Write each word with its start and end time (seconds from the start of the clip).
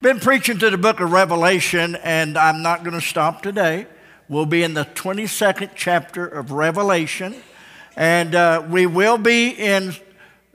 Been 0.00 0.20
preaching 0.20 0.60
to 0.60 0.70
the 0.70 0.78
book 0.78 1.00
of 1.00 1.10
Revelation, 1.10 1.96
and 1.96 2.38
I'm 2.38 2.62
not 2.62 2.84
going 2.84 2.94
to 2.94 3.04
stop 3.04 3.42
today. 3.42 3.88
We'll 4.28 4.46
be 4.46 4.62
in 4.62 4.72
the 4.72 4.84
22nd 4.84 5.70
chapter 5.74 6.24
of 6.24 6.52
Revelation, 6.52 7.34
and 7.96 8.32
uh, 8.32 8.64
we 8.70 8.86
will 8.86 9.18
be 9.18 9.48
in 9.48 9.96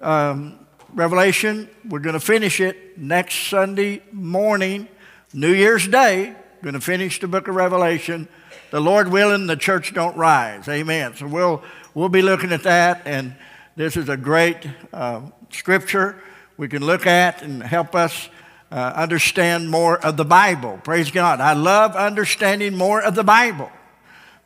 um, 0.02 0.66
Revelation. 0.94 1.70
We're 1.90 2.00
going 2.00 2.14
to 2.14 2.22
finish 2.22 2.62
it 2.62 2.98
next 2.98 3.50
Sunday 3.50 4.02
morning, 4.14 4.88
New 5.34 5.52
Year's 5.52 5.90
Day. 5.90 6.38
Going 6.62 6.76
to 6.76 6.80
finish 6.80 7.20
the 7.20 7.28
book 7.28 7.50
of 7.50 7.56
Revelation. 7.56 8.30
The 8.72 8.80
Lord 8.80 9.10
willing, 9.10 9.48
the 9.48 9.58
church 9.58 9.94
don't 9.94 10.16
rise. 10.16 10.70
Amen. 10.70 11.18
So 11.18 11.28
we'll 11.28 11.62
we'll 11.94 12.08
be 12.08 12.22
looking 12.22 12.54
at 12.54 12.64
that, 12.64 13.02
and 13.04 13.36
this 13.76 13.98
is 13.98 14.08
a 14.08 14.16
great 14.16 14.66
uh, 14.94 15.24
scripture 15.50 16.16
we 16.56 16.70
can 16.70 16.86
look 16.86 17.06
at 17.06 17.42
and 17.42 17.62
help 17.62 17.94
us 17.94 18.30
uh, 18.74 18.92
understand 18.96 19.70
more 19.70 20.04
of 20.04 20.18
the 20.18 20.26
Bible. 20.26 20.80
Praise 20.84 21.12
God. 21.12 21.40
I 21.40 21.54
love 21.54 21.96
understanding 21.96 22.76
more 22.76 23.00
of 23.00 23.14
the 23.14 23.24
Bible. 23.24 23.72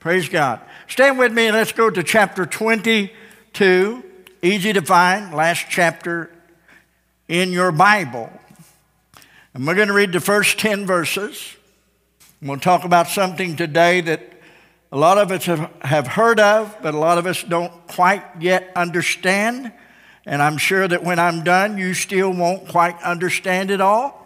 Praise 0.01 0.27
God. 0.27 0.59
Stand 0.89 1.17
with 1.17 1.31
me 1.31 1.47
and 1.47 1.55
let's 1.55 1.71
go 1.71 1.89
to 1.89 2.03
chapter 2.03 2.45
22. 2.45 4.03
Easy 4.41 4.73
to 4.73 4.81
find, 4.81 5.33
last 5.33 5.67
chapter 5.69 6.29
in 7.29 7.53
your 7.53 7.71
Bible. 7.71 8.29
And 9.53 9.65
we're 9.65 9.75
going 9.75 9.87
to 9.87 9.93
read 9.93 10.11
the 10.11 10.19
first 10.19 10.59
10 10.59 10.85
verses. 10.85 11.55
We'll 12.41 12.59
talk 12.59 12.83
about 12.83 13.07
something 13.07 13.55
today 13.55 14.01
that 14.01 14.33
a 14.91 14.97
lot 14.97 15.17
of 15.17 15.31
us 15.31 15.45
have 15.45 16.07
heard 16.07 16.41
of, 16.41 16.75
but 16.81 16.93
a 16.93 16.97
lot 16.97 17.17
of 17.17 17.25
us 17.27 17.43
don't 17.43 17.71
quite 17.87 18.25
yet 18.41 18.73
understand. 18.75 19.71
And 20.25 20.41
I'm 20.41 20.57
sure 20.57 20.85
that 20.85 21.01
when 21.01 21.17
I'm 21.17 21.45
done, 21.45 21.77
you 21.77 21.93
still 21.93 22.33
won't 22.33 22.67
quite 22.67 23.01
understand 23.01 23.71
it 23.71 23.79
all. 23.79 24.16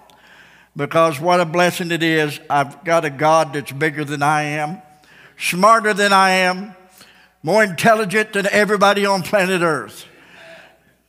Because 0.75 1.19
what 1.19 1.39
a 1.39 1.45
blessing 1.45 1.91
it 1.91 2.01
is. 2.01 2.39
I've 2.49 2.83
got 2.83 3.05
a 3.05 3.09
God 3.09 3.53
that's 3.53 3.71
bigger 3.71 4.05
than 4.05 4.23
I 4.23 4.43
am, 4.43 4.81
smarter 5.37 5.93
than 5.93 6.13
I 6.13 6.29
am, 6.31 6.75
more 7.43 7.63
intelligent 7.63 8.33
than 8.33 8.47
everybody 8.47 9.05
on 9.05 9.23
planet 9.23 9.61
Earth. 9.61 10.05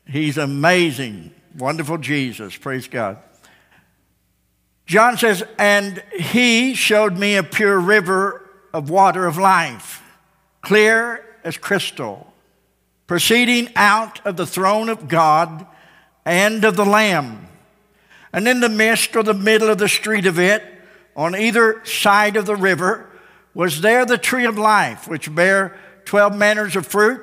He's 0.07 0.39
amazing. 0.39 1.33
Wonderful 1.57 1.99
Jesus. 1.99 2.57
Praise 2.57 2.89
God. 2.89 3.19
John 4.87 5.17
says, 5.17 5.45
And 5.59 6.03
he 6.19 6.75
showed 6.75 7.17
me 7.17 7.37
a 7.37 7.43
pure 7.43 7.79
river 7.79 8.51
of 8.75 8.91
water 8.91 9.27
of 9.27 9.39
life, 9.39 10.03
clear 10.61 11.25
as 11.45 11.57
crystal 11.57 12.33
proceeding 13.13 13.69
out 13.77 14.25
of 14.27 14.39
the 14.39 14.47
throne 14.47 14.89
of 14.89 15.07
God 15.07 15.67
and 16.25 16.65
of 16.65 16.77
the 16.77 16.87
Lamb. 16.87 17.47
And 18.33 18.49
in 18.49 18.61
the 18.61 18.69
midst 18.69 19.15
or 19.15 19.23
the 19.23 19.35
middle 19.35 19.69
of 19.69 19.79
the 19.79 19.89
street 19.89 20.27
of 20.27 20.39
it, 20.39 20.63
on 21.15 21.37
either 21.37 21.85
side 21.85 22.37
of 22.37 22.47
the 22.47 22.57
river, 22.57 23.09
was 23.55 23.81
there 23.81 24.07
the 24.07 24.17
tree 24.17 24.47
of 24.47 24.57
life, 24.57 25.07
which 25.07 25.35
bare 25.35 25.79
twelve 26.05 26.35
manners 26.35 26.75
of 26.75 26.87
fruit, 26.87 27.21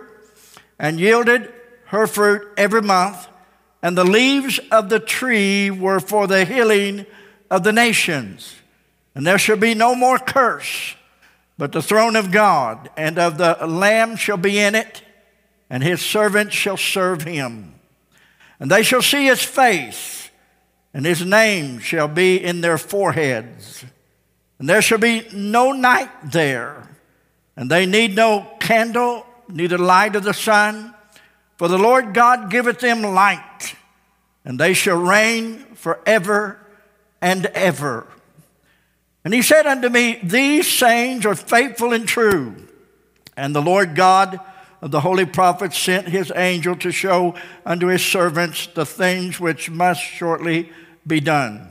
and 0.78 1.00
yielded 1.00 1.52
her 1.86 2.06
fruit 2.06 2.48
every 2.56 2.82
month. 2.82 3.28
And 3.82 3.98
the 3.98 4.04
leaves 4.04 4.60
of 4.72 4.90
the 4.90 5.00
tree 5.00 5.72
were 5.72 6.00
for 6.00 6.28
the 6.28 6.46
healing 6.46 7.06
of 7.50 7.64
the 7.64 7.72
nations. 7.72 8.56
And 9.16 9.26
there 9.26 9.40
shall 9.40 9.58
be 9.58 9.74
no 9.74 9.96
more 9.96 10.20
curse, 10.20 10.96
but 11.58 11.72
the 11.72 11.82
throne 11.82 12.16
of 12.16 12.32
God 12.32 12.90
and 12.96 13.18
of 13.18 13.38
the 13.38 13.58
Lamb 13.66 14.16
shall 14.16 14.38
be 14.38 14.60
in 14.60 14.76
it 14.76 15.02
and 15.70 15.84
his 15.84 16.02
servants 16.02 16.56
shall 16.56 16.78
serve 16.78 17.24
him. 17.24 17.76
And 18.60 18.70
they 18.70 18.84
shall 18.84 19.02
see 19.02 19.26
his 19.26 19.44
face, 19.44 20.29
and 20.94 21.06
his 21.06 21.24
name 21.24 21.80
shall 21.80 22.08
be 22.08 22.38
in 22.44 22.62
their 22.62 22.78
foreheads. 22.78 23.86
And 24.58 24.68
there 24.68 24.82
shall 24.82 24.98
be 24.98 25.28
no 25.34 25.72
night 25.72 26.10
there, 26.32 26.90
and 27.56 27.70
they 27.70 27.86
need 27.86 28.16
no 28.16 28.46
candle, 28.60 29.26
neither 29.48 29.78
light 29.78 30.16
of 30.16 30.24
the 30.24 30.34
sun, 30.34 30.94
for 31.58 31.68
the 31.68 31.78
Lord 31.78 32.14
God 32.14 32.50
giveth 32.50 32.80
them 32.80 33.02
light, 33.02 33.76
and 34.44 34.60
they 34.60 34.74
shall 34.74 34.98
reign 34.98 35.60
forever 35.76 36.60
and 37.22 37.46
ever. 37.48 38.08
And 39.24 39.34
he 39.34 39.42
said 39.42 39.68
unto 39.68 39.90
me, 39.90 40.20
These 40.24 40.68
sayings 40.68 41.26
are 41.26 41.36
faithful 41.36 41.94
and 41.94 42.08
true, 42.08 42.56
and 43.38 43.56
the 43.56 43.62
Lord 43.62 43.96
God 43.96 44.40
the 44.82 45.02
holy 45.02 45.26
prophet 45.26 45.74
sent 45.74 46.08
his 46.08 46.32
angel 46.36 46.76
to 46.78 46.92
show 46.92 47.36
unto 47.66 47.88
his 47.88 48.06
servants 48.06 48.68
the 48.68 48.86
things 48.86 49.40
which 49.40 49.70
must 49.70 50.02
shortly 50.02 50.72
be 51.06 51.20
done. 51.20 51.68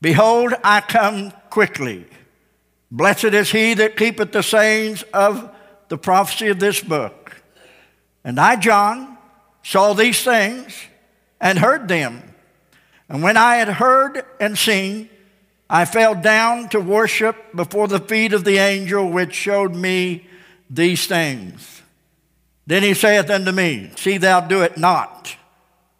Behold, 0.00 0.54
I 0.62 0.80
come 0.80 1.32
quickly. 1.50 2.06
Blessed 2.90 3.24
is 3.24 3.50
he 3.50 3.74
that 3.74 3.96
keepeth 3.96 4.32
the 4.32 4.42
sayings 4.42 5.02
of 5.12 5.50
the 5.88 5.98
prophecy 5.98 6.48
of 6.48 6.60
this 6.60 6.80
book. 6.80 7.42
And 8.22 8.38
I, 8.38 8.56
John, 8.56 9.18
saw 9.62 9.92
these 9.92 10.22
things 10.22 10.74
and 11.40 11.58
heard 11.58 11.88
them. 11.88 12.22
And 13.08 13.22
when 13.22 13.36
I 13.36 13.56
had 13.56 13.68
heard 13.68 14.24
and 14.38 14.56
seen, 14.56 15.08
I 15.68 15.84
fell 15.84 16.14
down 16.14 16.68
to 16.70 16.80
worship 16.80 17.36
before 17.54 17.88
the 17.88 17.98
feet 17.98 18.32
of 18.32 18.44
the 18.44 18.58
angel 18.58 19.10
which 19.10 19.34
showed 19.34 19.74
me 19.74 20.26
these 20.70 21.06
things. 21.06 21.73
Then 22.66 22.82
he 22.82 22.94
saith 22.94 23.30
unto 23.30 23.52
me, 23.52 23.90
See 23.96 24.18
thou 24.18 24.40
do 24.40 24.62
it 24.62 24.78
not, 24.78 25.36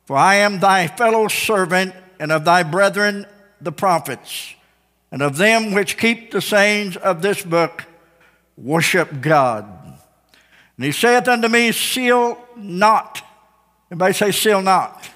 for 0.07 0.17
I 0.17 0.37
am 0.37 0.61
thy 0.61 0.87
fellow 0.87 1.29
servant 1.29 1.95
and 2.19 2.33
of 2.33 2.45
thy 2.45 2.63
brethren 2.63 3.27
the 3.61 3.73
prophets, 3.73 4.55
and 5.11 5.23
of 5.23 5.37
them 5.37 5.73
which 5.73 5.99
keep 5.99 6.31
the 6.31 6.41
sayings 6.41 6.97
of 6.97 7.23
this 7.23 7.43
book, 7.43 7.85
worship 8.57 9.21
God. 9.21 9.67
And 10.77 10.85
he 10.85 10.93
saith 10.93 11.29
unto 11.29 11.49
me, 11.49 11.73
Seal 11.73 12.39
not. 12.57 13.23
Everybody 13.89 14.15
say, 14.15 14.33
Seal 14.33 14.63
not. 14.63 15.09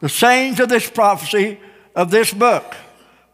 The 0.00 0.08
sayings 0.08 0.60
of 0.60 0.68
this 0.68 0.88
prophecy 0.88 1.58
of 1.94 2.10
this 2.10 2.32
book, 2.32 2.74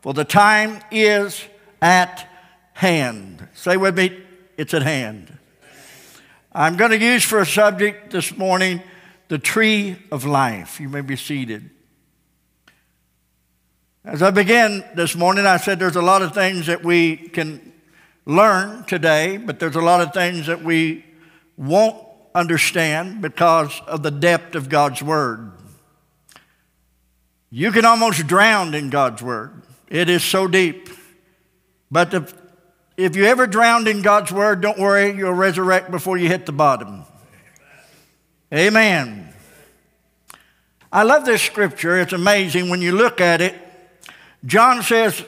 for 0.03 0.15
the 0.15 0.25
time 0.25 0.81
is 0.91 1.45
at 1.83 2.29
hand. 2.75 3.49
Say 3.55 3.77
with 3.77 3.97
me, 3.97 4.17
it's 4.57 4.73
at 4.75 4.83
hand. 4.83 5.37
I'm 6.53 6.77
going 6.77 6.91
to 6.91 6.99
use 6.99 7.23
for 7.23 7.39
a 7.39 7.47
subject 7.47 8.11
this 8.11 8.37
morning 8.37 8.83
the 9.29 9.39
tree 9.39 9.97
of 10.11 10.25
life. 10.25 10.81
You 10.81 10.89
may 10.89 11.01
be 11.01 11.15
seated. 11.15 11.71
As 14.05 14.21
I 14.21 14.33
began 14.33 14.85
this 14.97 15.15
morning, 15.15 15.47
I 15.47 15.59
said 15.59 15.79
there's 15.79 15.95
a 15.95 16.03
lot 16.03 16.23
of 16.23 16.35
things 16.35 16.67
that 16.67 16.83
we 16.83 17.17
can 17.17 17.73
learn 18.27 18.85
today, 18.85 19.37
but 19.37 19.61
there's 19.61 19.77
a 19.77 19.81
lot 19.81 20.01
of 20.01 20.13
things 20.13 20.49
that 20.49 20.65
we 20.65 21.05
won't 21.57 22.05
understand 22.35 23.23
because 23.23 23.81
of 23.87 24.03
the 24.03 24.11
depth 24.11 24.57
of 24.57 24.69
God's 24.69 25.03
Word. 25.03 25.53
You 27.51 27.71
can 27.71 27.85
almost 27.85 28.27
drown 28.27 28.75
in 28.75 28.91
God's 28.91 29.23
Word, 29.23 29.63
it 29.89 30.09
is 30.09 30.25
so 30.25 30.49
deep. 30.49 30.89
But 31.93 32.11
the 32.11 32.40
if 32.97 33.17
you 33.17 33.25
ever 33.25 33.47
drowned 33.47 33.89
in 33.89 34.03
God's 34.03 34.33
word, 34.33 34.61
don't 34.61 34.79
worry, 34.79 35.17
you'll 35.17 35.33
resurrect 35.33 35.91
before 35.91 36.19
you 36.19 36.29
hit 36.29 36.47
the 36.47 36.53
bottom. 36.53 37.05
Amen. 38.53 39.33
I 40.93 41.05
love 41.05 41.25
this 41.25 41.41
scripture. 41.41 41.99
It's 41.99 42.13
amazing 42.13 42.69
when 42.69 42.83
you 42.83 42.93
look 42.93 43.21
at 43.21 43.41
it. 43.41 43.55
John 44.45 44.83
says 44.83 45.25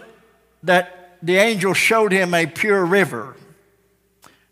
that 0.65 1.19
the 1.23 1.37
angel 1.37 1.73
showed 1.73 2.13
him 2.13 2.35
a 2.35 2.47
pure 2.47 2.85
river. 2.85 3.37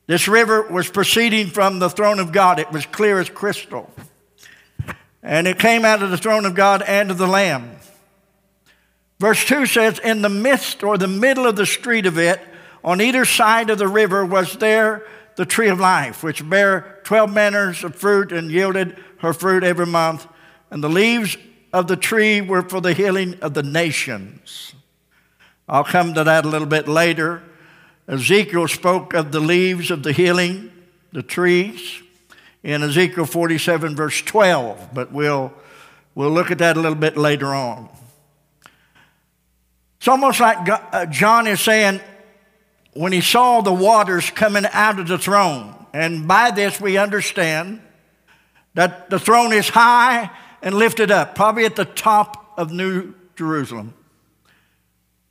This 0.06 0.28
river 0.28 0.62
was 0.62 0.88
proceeding 0.88 1.48
from 1.48 1.78
the 1.78 1.90
throne 1.90 2.20
of 2.20 2.32
God, 2.32 2.58
it 2.58 2.70
was 2.72 2.86
clear 2.86 3.20
as 3.20 3.28
crystal. 3.28 3.90
And 5.22 5.46
it 5.46 5.58
came 5.58 5.84
out 5.84 6.02
of 6.02 6.10
the 6.10 6.16
throne 6.16 6.46
of 6.46 6.54
God 6.54 6.82
and 6.82 7.10
of 7.10 7.18
the 7.18 7.26
Lamb. 7.26 7.76
Verse 9.18 9.44
2 9.44 9.66
says, 9.66 9.98
In 9.98 10.22
the 10.22 10.28
midst 10.28 10.82
or 10.82 10.96
the 10.96 11.06
middle 11.06 11.46
of 11.46 11.56
the 11.56 11.66
street 11.66 12.06
of 12.06 12.18
it, 12.18 12.40
on 12.82 13.00
either 13.00 13.24
side 13.24 13.70
of 13.70 13.78
the 13.78 13.88
river 13.88 14.24
was 14.24 14.56
there 14.56 15.06
the 15.36 15.46
tree 15.46 15.68
of 15.68 15.80
life, 15.80 16.22
which 16.22 16.48
bare 16.48 17.00
twelve 17.04 17.32
manners 17.32 17.84
of 17.84 17.94
fruit 17.94 18.32
and 18.32 18.50
yielded 18.50 18.96
her 19.18 19.32
fruit 19.32 19.64
every 19.64 19.86
month. 19.86 20.26
And 20.70 20.82
the 20.82 20.88
leaves 20.88 21.36
of 21.72 21.86
the 21.86 21.96
tree 21.96 22.40
were 22.40 22.62
for 22.62 22.80
the 22.80 22.92
healing 22.92 23.38
of 23.40 23.54
the 23.54 23.62
nations. 23.62 24.74
I'll 25.68 25.84
come 25.84 26.14
to 26.14 26.24
that 26.24 26.44
a 26.44 26.48
little 26.48 26.66
bit 26.66 26.88
later. 26.88 27.42
Ezekiel 28.08 28.66
spoke 28.66 29.14
of 29.14 29.30
the 29.30 29.40
leaves 29.40 29.90
of 29.90 30.02
the 30.02 30.12
healing, 30.12 30.72
the 31.12 31.22
trees, 31.22 32.02
in 32.62 32.82
Ezekiel 32.82 33.24
47, 33.24 33.94
verse 33.94 34.20
12, 34.22 34.90
but 34.92 35.12
we'll, 35.12 35.52
we'll 36.14 36.30
look 36.30 36.50
at 36.50 36.58
that 36.58 36.76
a 36.76 36.80
little 36.80 36.98
bit 36.98 37.16
later 37.16 37.46
on. 37.46 37.88
It's 39.98 40.08
almost 40.08 40.40
like 40.40 40.68
uh, 40.68 41.06
John 41.06 41.46
is 41.46 41.60
saying, 41.60 42.00
when 42.94 43.12
he 43.12 43.20
saw 43.20 43.60
the 43.60 43.72
waters 43.72 44.30
coming 44.30 44.64
out 44.72 44.98
of 44.98 45.08
the 45.08 45.18
throne. 45.18 45.74
And 45.92 46.26
by 46.26 46.50
this, 46.50 46.80
we 46.80 46.96
understand 46.96 47.80
that 48.74 49.10
the 49.10 49.18
throne 49.18 49.52
is 49.52 49.68
high 49.68 50.30
and 50.62 50.74
lifted 50.74 51.10
up, 51.10 51.34
probably 51.34 51.64
at 51.64 51.76
the 51.76 51.84
top 51.84 52.52
of 52.56 52.72
New 52.72 53.14
Jerusalem. 53.36 53.94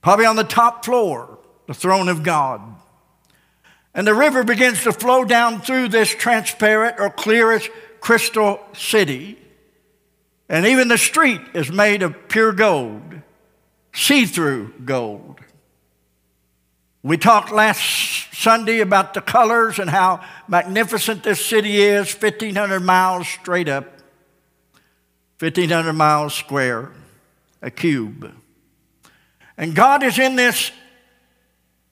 probably 0.01 0.25
on 0.25 0.35
the 0.35 0.43
top 0.43 0.85
floor, 0.85 1.39
the 1.67 1.73
throne 1.73 2.09
of 2.09 2.23
God. 2.23 2.61
And 3.93 4.07
the 4.07 4.13
river 4.13 4.43
begins 4.43 4.83
to 4.83 4.91
flow 4.91 5.25
down 5.25 5.61
through 5.61 5.89
this 5.89 6.09
transparent 6.09 6.99
or 6.99 7.09
clear 7.09 7.51
as 7.51 7.67
crystal 7.99 8.59
city. 8.73 9.37
And 10.47 10.65
even 10.65 10.87
the 10.87 10.97
street 10.97 11.41
is 11.53 11.71
made 11.71 12.01
of 12.01 12.27
pure 12.29 12.53
gold, 12.53 13.21
see 13.93 14.25
through 14.25 14.73
gold. 14.85 15.39
We 17.01 17.17
talked 17.17 17.51
last 17.51 18.33
Sunday 18.33 18.81
about 18.81 19.13
the 19.13 19.21
colors 19.21 19.79
and 19.79 19.89
how 19.89 20.21
magnificent 20.49 21.23
this 21.23 21.43
city 21.45 21.77
is 21.77 22.13
1,500 22.13 22.81
miles 22.81 23.27
straight 23.27 23.69
up, 23.69 23.85
1,500 25.39 25.93
miles 25.93 26.33
square, 26.33 26.91
a 27.61 27.71
cube. 27.71 28.33
And 29.57 29.73
God 29.73 30.03
is 30.03 30.19
in 30.19 30.35
this 30.35 30.71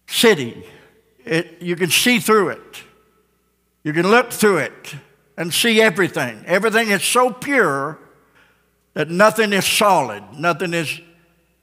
city. 0.08 0.66
It, 1.24 1.62
you 1.62 1.78
can 1.78 1.90
see 1.90 2.20
through 2.20 2.50
it, 2.50 2.84
you 3.84 3.94
can 3.94 4.10
look 4.10 4.32
through 4.32 4.58
it 4.58 4.96
and 5.38 5.54
see 5.54 5.82
everything. 5.82 6.44
Everything 6.46 6.90
is 6.90 7.04
so 7.04 7.32
pure 7.32 7.98
that 8.94 9.10
nothing 9.10 9.54
is 9.54 9.66
solid, 9.66 10.24
nothing 10.34 10.74
is, 10.74 11.00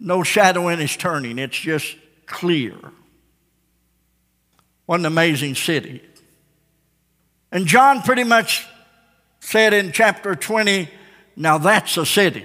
no 0.00 0.22
shadow 0.22 0.68
in 0.68 0.80
is 0.80 0.96
turning. 0.96 1.38
It's 1.38 1.58
just 1.58 1.96
clear. 2.24 2.74
What 4.86 5.00
an 5.00 5.06
amazing 5.06 5.54
city. 5.54 6.02
And 7.50 7.66
John 7.66 8.02
pretty 8.02 8.24
much 8.24 8.66
said 9.40 9.72
in 9.72 9.92
chapter 9.92 10.34
20, 10.34 10.88
now 11.36 11.58
that's 11.58 11.96
a 11.96 12.06
city. 12.06 12.44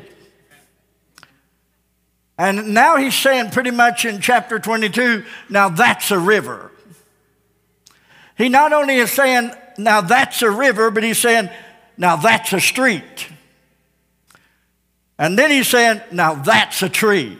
And 2.38 2.74
now 2.74 2.95
he's 2.95 3.15
saying 3.15 3.51
pretty 3.51 3.71
much 3.71 4.06
in 4.06 4.21
chapter 4.21 4.59
22, 4.59 5.25
now 5.50 5.69
that's 5.69 6.12
a 6.12 6.19
river. 6.19 6.71
He 8.38 8.47
not 8.47 8.71
only 8.71 8.95
is 8.95 9.12
saying, 9.12 9.51
now 9.77 10.00
that's 10.00 10.42
a 10.42 10.50
river, 10.50 10.92
but 10.92 11.03
he's 11.03 11.18
saying, 11.18 11.50
now 11.97 12.15
that's 12.15 12.53
a 12.53 12.62
street. 12.62 13.27
And 15.18 15.38
then 15.38 15.51
he's 15.51 15.68
saying, 15.68 16.01
now 16.13 16.35
that's 16.35 16.81
a 16.81 16.88
tree. 16.88 17.38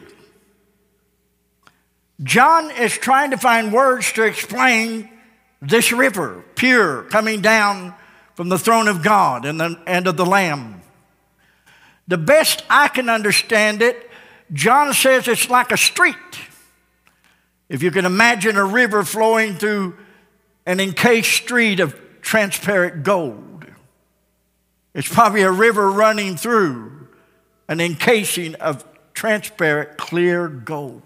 John 2.22 2.70
is 2.70 2.92
trying 2.92 3.30
to 3.30 3.38
find 3.38 3.72
words 3.72 4.12
to 4.12 4.24
explain 4.24 5.08
this 5.62 5.92
river, 5.92 6.44
pure, 6.54 7.04
coming 7.04 7.40
down 7.40 7.94
from 8.34 8.48
the 8.48 8.58
throne 8.58 8.88
of 8.88 9.02
God 9.02 9.44
and, 9.44 9.60
the, 9.60 9.80
and 9.86 10.06
of 10.06 10.16
the 10.16 10.26
Lamb. 10.26 10.82
The 12.08 12.18
best 12.18 12.64
I 12.68 12.88
can 12.88 13.08
understand 13.08 13.82
it, 13.82 14.10
John 14.52 14.92
says 14.92 15.28
it's 15.28 15.48
like 15.48 15.70
a 15.70 15.76
street. 15.76 16.16
If 17.68 17.82
you 17.82 17.90
can 17.90 18.04
imagine 18.04 18.56
a 18.56 18.64
river 18.64 19.04
flowing 19.04 19.54
through 19.54 19.96
an 20.66 20.80
encased 20.80 21.32
street 21.32 21.80
of 21.80 21.98
transparent 22.20 23.04
gold, 23.04 23.64
it's 24.92 25.08
probably 25.08 25.42
a 25.42 25.52
river 25.52 25.90
running 25.90 26.36
through 26.36 27.08
an 27.68 27.80
encasing 27.80 28.56
of 28.56 28.84
transparent, 29.14 29.96
clear 29.96 30.48
gold. 30.48 31.02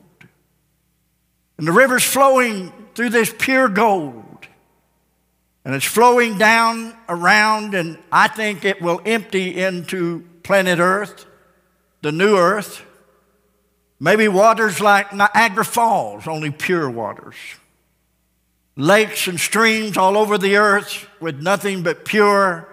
And 1.59 1.67
the 1.67 1.73
river's 1.73 2.05
flowing 2.05 2.73
through 2.95 3.11
this 3.11 3.33
pure 3.37 3.69
gold. 3.69 4.47
And 5.65 5.75
it's 5.75 5.85
flowing 5.85 6.37
down 6.37 6.95
around, 7.09 7.75
and 7.75 7.99
I 8.13 8.29
think 8.29 8.65
it 8.65 8.83
will 8.83 9.01
empty 9.05 9.59
into 9.63 10.25
planet 10.43 10.79
Earth, 10.79 11.25
the 12.03 12.13
new 12.13 12.37
Earth. 12.37 12.83
Maybe 13.99 14.29
waters 14.29 14.81
like 14.81 15.15
Niagara 15.15 15.65
Falls, 15.65 16.27
only 16.27 16.51
pure 16.51 16.91
waters. 16.91 17.37
Lakes 18.77 19.29
and 19.29 19.39
streams 19.39 19.97
all 19.97 20.17
over 20.17 20.37
the 20.37 20.57
earth 20.57 21.07
with 21.21 21.41
nothing 21.41 21.83
but 21.83 22.05
pure 22.05 22.69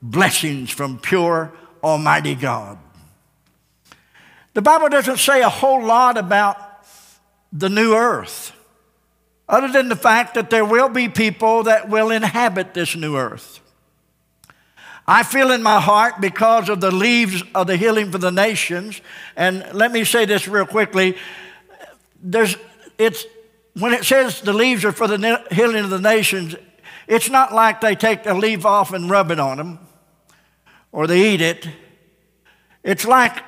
blessings 0.00 0.70
from 0.70 0.98
pure 0.98 1.52
Almighty 1.82 2.36
God. 2.36 2.78
The 4.54 4.62
Bible 4.62 4.88
doesn't 4.88 5.18
say 5.18 5.42
a 5.42 5.48
whole 5.48 5.84
lot 5.84 6.16
about 6.16 6.56
the 7.52 7.68
new 7.68 7.94
earth, 7.94 8.52
other 9.48 9.68
than 9.68 9.88
the 9.88 9.96
fact 9.96 10.34
that 10.34 10.50
there 10.50 10.64
will 10.64 10.88
be 10.88 11.08
people 11.08 11.64
that 11.64 11.88
will 11.88 12.10
inhabit 12.10 12.74
this 12.74 12.96
new 12.96 13.16
earth. 13.16 13.60
I 15.06 15.24
feel 15.24 15.50
in 15.50 15.62
my 15.62 15.80
heart 15.80 16.20
because 16.20 16.68
of 16.68 16.80
the 16.80 16.90
leaves 16.90 17.42
of 17.54 17.66
the 17.66 17.76
healing 17.76 18.10
for 18.10 18.18
the 18.18 18.30
nations, 18.30 19.00
and 19.36 19.66
let 19.72 19.92
me 19.92 20.04
say 20.04 20.24
this 20.24 20.48
real 20.48 20.66
quickly. 20.66 21.16
There's, 22.22 22.56
it's, 22.98 23.26
when 23.74 23.92
it 23.92 24.04
says 24.04 24.40
the 24.40 24.52
leaves 24.52 24.84
are 24.84 24.92
for 24.92 25.08
the 25.08 25.44
healing 25.50 25.84
of 25.84 25.90
the 25.90 26.00
nations, 26.00 26.54
it's 27.08 27.28
not 27.28 27.52
like 27.52 27.80
they 27.80 27.94
take 27.94 28.22
the 28.22 28.34
leaf 28.34 28.64
off 28.64 28.92
and 28.92 29.10
rub 29.10 29.30
it 29.30 29.40
on 29.40 29.58
them 29.58 29.78
or 30.92 31.06
they 31.06 31.34
eat 31.34 31.40
it. 31.40 31.68
It's 32.84 33.04
like 33.04 33.42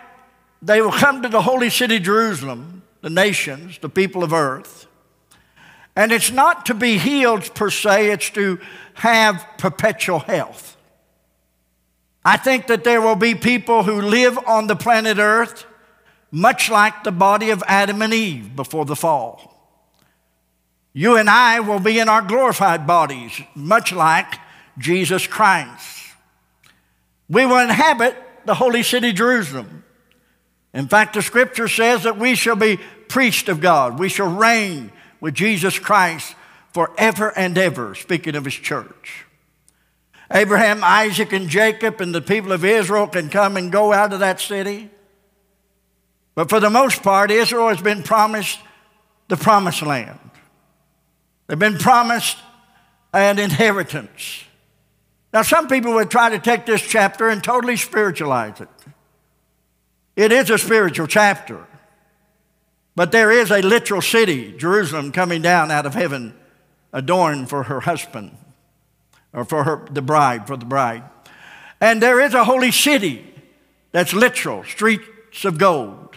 they 0.63 0.81
will 0.81 0.93
come 0.93 1.23
to 1.23 1.29
the 1.29 1.43
holy 1.43 1.71
city 1.71 1.99
Jerusalem 1.99 2.83
the 3.05 3.11
nations, 3.11 3.77
the 3.81 3.89
people 3.91 4.25
of 4.25 4.33
earth. 4.33 4.87
And 5.95 6.11
it's 6.11 6.31
not 6.31 6.65
to 6.67 6.75
be 6.75 6.97
healed 6.97 7.55
per 7.55 7.69
se, 7.69 8.11
it's 8.11 8.31
to 8.31 8.59
have 8.95 9.47
perpetual 9.59 10.21
health. 10.21 10.79
I 12.25 12.39
think 12.39 12.67
that 12.69 12.83
there 12.83 13.03
will 13.03 13.15
be 13.15 13.35
people 13.35 13.83
who 13.83 14.01
live 14.01 14.39
on 14.47 14.69
the 14.69 14.75
planet 14.75 15.19
Earth 15.19 15.67
much 16.31 16.71
like 16.71 17.05
the 17.05 17.13
body 17.13 17.51
of 17.51 17.63
Adam 17.67 18.01
and 18.01 18.15
Eve 18.15 18.57
before 18.57 18.87
the 18.87 18.97
fall. 18.97 19.55
You 20.95 21.19
and 21.19 21.29
I 21.29 21.61
will 21.61 21.81
be 21.81 21.99
in 21.99 22.09
our 22.09 22.23
glorified 22.23 22.87
bodies, 22.87 23.39
much 23.55 23.93
like 23.93 24.33
Jesus 24.79 25.27
Christ. 25.27 26.09
We 27.29 27.45
will 27.45 27.59
inhabit 27.59 28.17
the 28.47 28.55
holy 28.55 28.83
city 28.83 29.13
Jerusalem. 29.13 29.85
In 30.75 30.89
fact, 30.89 31.15
the 31.15 31.23
scripture 31.23 31.69
says 31.69 32.03
that 32.03 32.19
we 32.19 32.35
shall 32.35 32.57
be 32.57 32.81
priest 33.09 33.49
of 33.49 33.61
God. 33.61 33.99
We 33.99 34.09
shall 34.09 34.33
reign 34.33 34.93
with 35.21 35.35
Jesus 35.35 35.79
Christ 35.79 36.35
forever 36.73 37.33
and 37.37 37.57
ever, 37.57 37.95
speaking 37.95 38.35
of 38.37 38.45
his 38.45 38.55
church. 38.55 39.25
Abraham, 40.31 40.83
Isaac, 40.83 41.33
and 41.33 41.49
Jacob 41.49 42.01
and 42.01 42.15
the 42.15 42.21
people 42.21 42.53
of 42.53 42.65
Israel 42.65 43.07
can 43.07 43.29
come 43.29 43.57
and 43.57 43.71
go 43.71 43.93
out 43.93 44.13
of 44.13 44.21
that 44.21 44.41
city. 44.41 44.91
But 46.35 46.49
for 46.49 46.61
the 46.61 46.71
most 46.71 47.03
part, 47.03 47.31
Israel 47.31 47.69
has 47.69 47.81
been 47.81 48.03
promised 48.03 48.59
the 49.29 49.37
promised 49.37 49.83
land. 49.83 50.19
They've 51.47 51.59
been 51.59 51.79
promised 51.79 52.39
an 53.13 53.39
inheritance. 53.39 54.45
Now, 55.33 55.43
some 55.43 55.69
people 55.69 55.95
would 55.95 56.11
try 56.11 56.31
to 56.31 56.39
take 56.39 56.67
this 56.67 56.83
chapter 56.83 57.29
and 57.29 57.43
totally 57.43 57.77
spiritualize 57.77 58.61
it. 58.61 58.69
It 60.17 60.33
is 60.33 60.51
a 60.51 60.59
spiritual 60.59 61.07
chapter. 61.07 61.67
But 62.97 63.11
there 63.11 63.31
is 63.31 63.51
a 63.51 63.61
literal 63.61 64.01
city, 64.01 64.57
Jerusalem, 64.57 65.11
coming 65.11 65.43
down 65.43 65.71
out 65.71 65.87
of 65.87 65.95
heaven, 65.95 66.35
adorned 66.93 67.51
for 67.51 67.65
her 67.65 67.81
husband, 67.81 68.37
or 69.33 69.45
for 69.45 69.65
her, 69.65 69.87
the 69.91 70.03
bride, 70.03 70.47
for 70.47 70.57
the 70.57 70.65
bride. 70.65 71.03
And 71.81 72.01
there 72.01 72.21
is 72.21 72.35
a 72.35 72.45
holy 72.45 72.71
city 72.71 73.35
that's 73.91 74.13
literal, 74.13 74.63
streets 74.65 75.45
of 75.45 75.59
gold. 75.59 76.17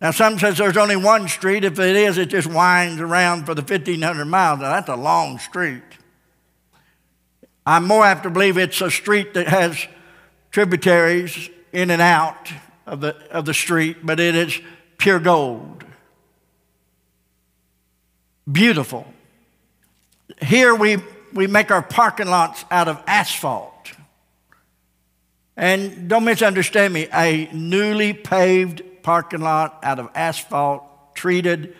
Now, 0.00 0.10
some 0.10 0.38
says 0.38 0.58
there's 0.58 0.76
only 0.76 0.96
one 0.96 1.28
street. 1.28 1.64
If 1.64 1.78
it 1.78 1.96
is, 1.96 2.18
it 2.18 2.26
just 2.26 2.48
winds 2.48 3.00
around 3.00 3.46
for 3.46 3.54
the 3.54 3.62
1,500 3.62 4.24
miles. 4.24 4.60
Now, 4.60 4.70
that's 4.72 4.88
a 4.88 4.96
long 4.96 5.38
street. 5.38 5.82
I'm 7.64 7.86
more 7.86 8.04
apt 8.04 8.24
to 8.24 8.30
believe 8.30 8.58
it's 8.58 8.80
a 8.80 8.90
street 8.90 9.34
that 9.34 9.48
has 9.48 9.86
tributaries 10.50 11.48
in 11.72 11.90
and 11.90 12.02
out 12.02 12.52
of 12.86 13.00
the, 13.00 13.16
of 13.30 13.46
the 13.46 13.54
street, 13.54 13.98
but 14.02 14.20
it 14.20 14.34
is 14.34 14.60
pure 14.98 15.18
gold. 15.18 15.83
Beautiful. 18.50 19.06
Here 20.42 20.74
we, 20.74 20.98
we 21.32 21.46
make 21.46 21.70
our 21.70 21.82
parking 21.82 22.26
lots 22.26 22.64
out 22.70 22.88
of 22.88 23.02
asphalt. 23.06 23.92
And 25.56 26.08
don't 26.08 26.24
misunderstand 26.24 26.92
me, 26.92 27.08
a 27.12 27.48
newly 27.52 28.12
paved 28.12 28.82
parking 29.02 29.40
lot 29.40 29.78
out 29.82 29.98
of 29.98 30.10
asphalt, 30.14 31.14
treated, 31.14 31.74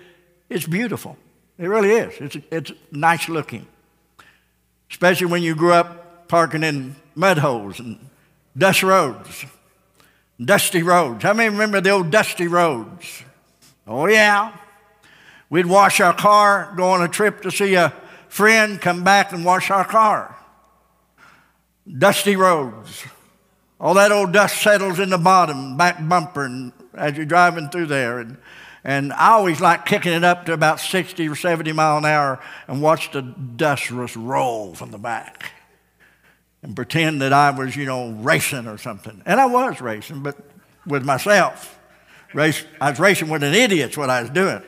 it's 0.49 0.67
beautiful. 0.67 1.17
It 1.59 1.67
really 1.67 1.91
is. 1.91 2.15
It's, 2.21 2.47
it's 2.51 2.73
nice 2.93 3.29
looking. 3.29 3.67
Especially 4.91 5.27
when 5.27 5.43
you 5.43 5.55
grew 5.55 5.73
up 5.73 6.29
parking 6.29 6.63
in 6.63 6.97
mud 7.15 7.39
holes 7.39 7.81
and 7.81 7.99
dust 8.57 8.83
roads. 8.83 9.45
Dusty 10.43 10.83
roads. 10.83 11.23
How 11.23 11.33
many 11.33 11.49
remember 11.49 11.81
the 11.81 11.91
old 11.91 12.11
dusty 12.11 12.47
roads? 12.47 13.23
Oh, 13.87 14.07
yeah. 14.07 14.53
We'd 15.51 15.67
wash 15.67 16.01
our 16.01 16.15
car, 16.15 16.73
go 16.77 16.91
on 16.91 17.03
a 17.03 17.09
trip 17.09 17.43
to 17.43 17.51
see 17.51 17.75
a 17.75 17.93
friend, 18.29 18.81
come 18.81 19.05
back 19.05 19.33
and 19.33 19.45
wash 19.45 19.71
our 19.71 19.85
car. 19.85 20.37
Dusty 21.87 22.37
roads. 22.37 23.05
All 23.79 23.95
that 23.95 24.13
old 24.13 24.33
dust 24.33 24.63
settles 24.63 24.99
in 24.99 25.11
the 25.11 25.19
bottom, 25.19 25.77
back 25.77 25.97
bumper, 26.09 26.45
and 26.45 26.73
as 26.95 27.17
you're 27.17 27.27
driving 27.27 27.69
through 27.69 27.87
there. 27.87 28.19
And, 28.19 28.39
and 28.83 29.13
I 29.13 29.33
always 29.33 29.61
like 29.61 29.85
kicking 29.85 30.13
it 30.13 30.25
up 30.25 30.47
to 30.47 30.53
about 30.53 30.81
60 30.81 31.29
or 31.29 31.37
70 31.37 31.73
mile 31.73 31.99
an 31.99 32.05
hour 32.05 32.41
and 32.67 32.81
watch 32.81 33.13
the 33.13 33.23
dust 33.23 33.89
just 33.89 34.17
roll 34.17 34.75
from 34.75 34.91
the 34.91 34.99
back 34.99 35.53
and 36.63 36.75
pretend 36.75 37.21
that 37.21 37.33
I 37.33 37.51
was, 37.51 37.77
you 37.77 37.85
know, 37.85 38.13
racing 38.13 38.67
or 38.67 38.79
something. 38.79 39.23
And 39.27 39.39
I 39.39 39.47
was 39.47 39.81
racing, 39.81 40.23
but 40.23 40.37
with 40.87 41.05
myself. 41.05 41.79
Race, 42.33 42.65
I 42.81 42.91
was 42.91 42.99
racing 42.99 43.29
with 43.29 43.43
an 43.43 43.55
idiot's 43.55 43.97
what 43.97 44.11
I 44.11 44.23
was 44.23 44.31
doing. 44.31 44.63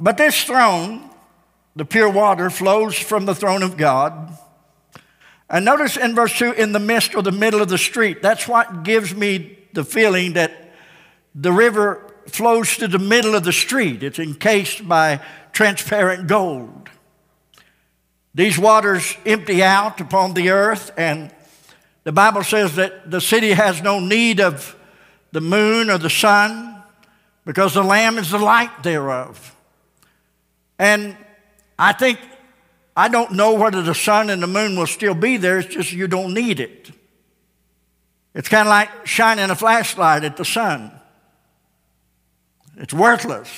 But 0.00 0.16
this 0.16 0.44
throne, 0.44 1.10
the 1.74 1.84
pure 1.84 2.08
water, 2.08 2.50
flows 2.50 2.98
from 2.98 3.24
the 3.24 3.34
throne 3.34 3.62
of 3.62 3.76
God. 3.76 4.36
And 5.48 5.64
notice 5.64 5.96
in 5.96 6.14
verse 6.14 6.36
2, 6.38 6.52
in 6.52 6.72
the 6.72 6.80
midst 6.80 7.14
or 7.14 7.22
the 7.22 7.32
middle 7.32 7.62
of 7.62 7.68
the 7.68 7.78
street, 7.78 8.20
that's 8.20 8.48
what 8.48 8.82
gives 8.82 9.14
me 9.14 9.58
the 9.72 9.84
feeling 9.84 10.34
that 10.34 10.52
the 11.34 11.52
river 11.52 12.02
flows 12.26 12.76
to 12.78 12.88
the 12.88 12.98
middle 12.98 13.34
of 13.34 13.44
the 13.44 13.52
street. 13.52 14.02
It's 14.02 14.18
encased 14.18 14.86
by 14.86 15.20
transparent 15.52 16.26
gold. 16.26 16.90
These 18.34 18.58
waters 18.58 19.16
empty 19.24 19.62
out 19.62 20.00
upon 20.00 20.34
the 20.34 20.50
earth, 20.50 20.90
and 20.98 21.30
the 22.04 22.12
Bible 22.12 22.42
says 22.42 22.76
that 22.76 23.10
the 23.10 23.20
city 23.20 23.52
has 23.52 23.82
no 23.82 23.98
need 23.98 24.40
of 24.40 24.76
the 25.32 25.40
moon 25.40 25.88
or 25.88 25.98
the 25.98 26.10
sun 26.10 26.82
because 27.46 27.72
the 27.72 27.82
Lamb 27.82 28.18
is 28.18 28.30
the 28.30 28.38
light 28.38 28.82
thereof. 28.82 29.55
And 30.78 31.16
I 31.78 31.92
think, 31.92 32.18
I 32.96 33.08
don't 33.08 33.32
know 33.32 33.54
whether 33.54 33.82
the 33.82 33.94
sun 33.94 34.30
and 34.30 34.42
the 34.42 34.46
moon 34.46 34.76
will 34.76 34.86
still 34.86 35.14
be 35.14 35.36
there, 35.36 35.58
it's 35.58 35.72
just 35.72 35.92
you 35.92 36.06
don't 36.06 36.34
need 36.34 36.60
it. 36.60 36.90
It's 38.34 38.48
kind 38.48 38.68
of 38.68 38.70
like 38.70 39.06
shining 39.06 39.48
a 39.50 39.54
flashlight 39.54 40.24
at 40.24 40.36
the 40.36 40.44
sun, 40.44 40.92
it's 42.76 42.92
worthless. 42.92 43.50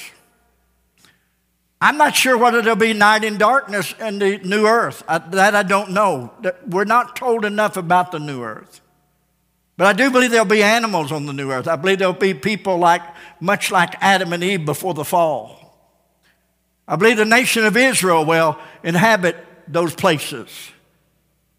I'm 1.81 1.97
not 1.97 2.17
sure 2.17 2.37
whether 2.37 2.61
there'll 2.61 2.77
be 2.77 2.93
night 2.93 3.25
and 3.25 3.39
darkness 3.39 3.95
in 4.01 4.19
the 4.19 4.39
new 4.39 4.67
earth. 4.67 5.05
I, 5.07 5.19
that 5.19 5.55
I 5.55 5.63
don't 5.63 5.91
know. 5.91 6.33
We're 6.67 6.85
not 6.85 7.15
told 7.15 7.45
enough 7.45 7.77
about 7.77 8.11
the 8.11 8.19
new 8.19 8.43
earth. 8.43 8.81
But 9.77 9.87
I 9.87 9.93
do 9.93 10.11
believe 10.11 10.33
there'll 10.33 10.45
be 10.45 10.65
animals 10.65 11.13
on 11.13 11.27
the 11.27 11.33
new 11.33 11.53
earth. 11.53 11.69
I 11.69 11.77
believe 11.77 12.01
there'll 12.01 12.13
be 12.13 12.35
people 12.35 12.79
like, 12.79 13.03
much 13.41 13.71
like 13.71 13.95
Adam 14.01 14.33
and 14.33 14.43
Eve 14.43 14.65
before 14.65 14.93
the 14.93 15.05
fall. 15.05 15.58
I 16.89 16.97
believe 16.97 17.19
the 17.19 17.27
nation 17.27 17.67
of 17.67 17.77
Israel 17.77 18.25
will 18.25 18.59
inhabit 18.83 19.37
those 19.69 19.95
places. 19.95 20.49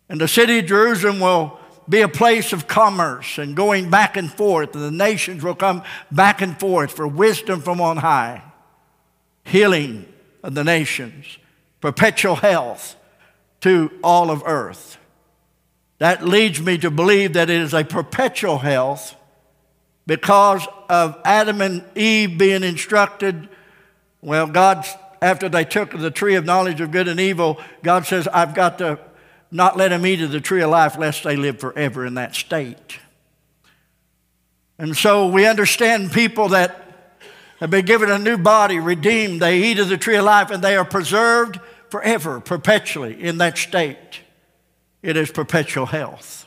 And 0.09 0.19
the 0.19 0.27
city 0.27 0.57
of 0.57 0.65
Jerusalem 0.65 1.19
will 1.19 1.59
be 1.87 2.01
a 2.01 2.07
place 2.07 2.51
of 2.51 2.67
commerce 2.67 3.37
and 3.37 3.55
going 3.55 3.91
back 3.91 4.17
and 4.17 4.31
forth, 4.31 4.73
and 4.73 4.83
the 4.83 4.91
nations 4.91 5.43
will 5.43 5.55
come 5.55 5.83
back 6.11 6.41
and 6.41 6.59
forth 6.59 6.91
for 6.91 7.07
wisdom 7.07 7.61
from 7.61 7.79
on 7.79 7.97
high, 7.97 8.43
healing 9.43 10.11
of 10.41 10.55
the 10.55 10.63
nations, 10.63 11.37
perpetual 11.79 12.35
health 12.35 12.95
to 13.61 13.91
all 14.03 14.31
of 14.31 14.41
earth. 14.45 14.97
That 15.99 16.25
leads 16.25 16.59
me 16.59 16.77
to 16.79 16.89
believe 16.89 17.33
that 17.33 17.49
it 17.49 17.61
is 17.61 17.73
a 17.73 17.83
perpetual 17.83 18.59
health 18.59 19.15
because 20.07 20.67
of 20.89 21.19
Adam 21.23 21.61
and 21.61 21.83
Eve 21.95 22.37
being 22.37 22.63
instructed. 22.63 23.49
Well, 24.21 24.47
God's 24.47 24.91
after 25.21 25.49
they 25.49 25.65
took 25.65 25.91
the 25.91 26.11
tree 26.11 26.35
of 26.35 26.45
knowledge 26.45 26.81
of 26.81 26.91
good 26.91 27.07
and 27.07 27.19
evil, 27.19 27.59
God 27.83 28.05
says, 28.05 28.27
I've 28.27 28.53
got 28.53 28.77
to 28.77 28.99
not 29.51 29.77
let 29.77 29.89
them 29.89 30.05
eat 30.05 30.21
of 30.21 30.31
the 30.31 30.39
tree 30.39 30.61
of 30.61 30.69
life 30.69 30.97
lest 30.97 31.23
they 31.23 31.35
live 31.35 31.59
forever 31.59 32.05
in 32.05 32.13
that 32.15 32.35
state. 32.35 32.99
And 34.77 34.95
so 34.95 35.27
we 35.27 35.45
understand 35.45 36.11
people 36.11 36.49
that 36.49 36.85
have 37.59 37.69
been 37.69 37.85
given 37.85 38.09
a 38.09 38.17
new 38.17 38.37
body, 38.37 38.79
redeemed, 38.79 39.41
they 39.41 39.59
eat 39.63 39.79
of 39.79 39.89
the 39.89 39.97
tree 39.97 40.15
of 40.15 40.23
life, 40.23 40.49
and 40.51 40.63
they 40.63 40.77
are 40.77 40.85
preserved 40.85 41.59
forever, 41.89 42.39
perpetually 42.39 43.21
in 43.21 43.39
that 43.39 43.57
state. 43.57 44.21
It 45.01 45.17
is 45.17 45.31
perpetual 45.31 45.87
health. 45.87 46.45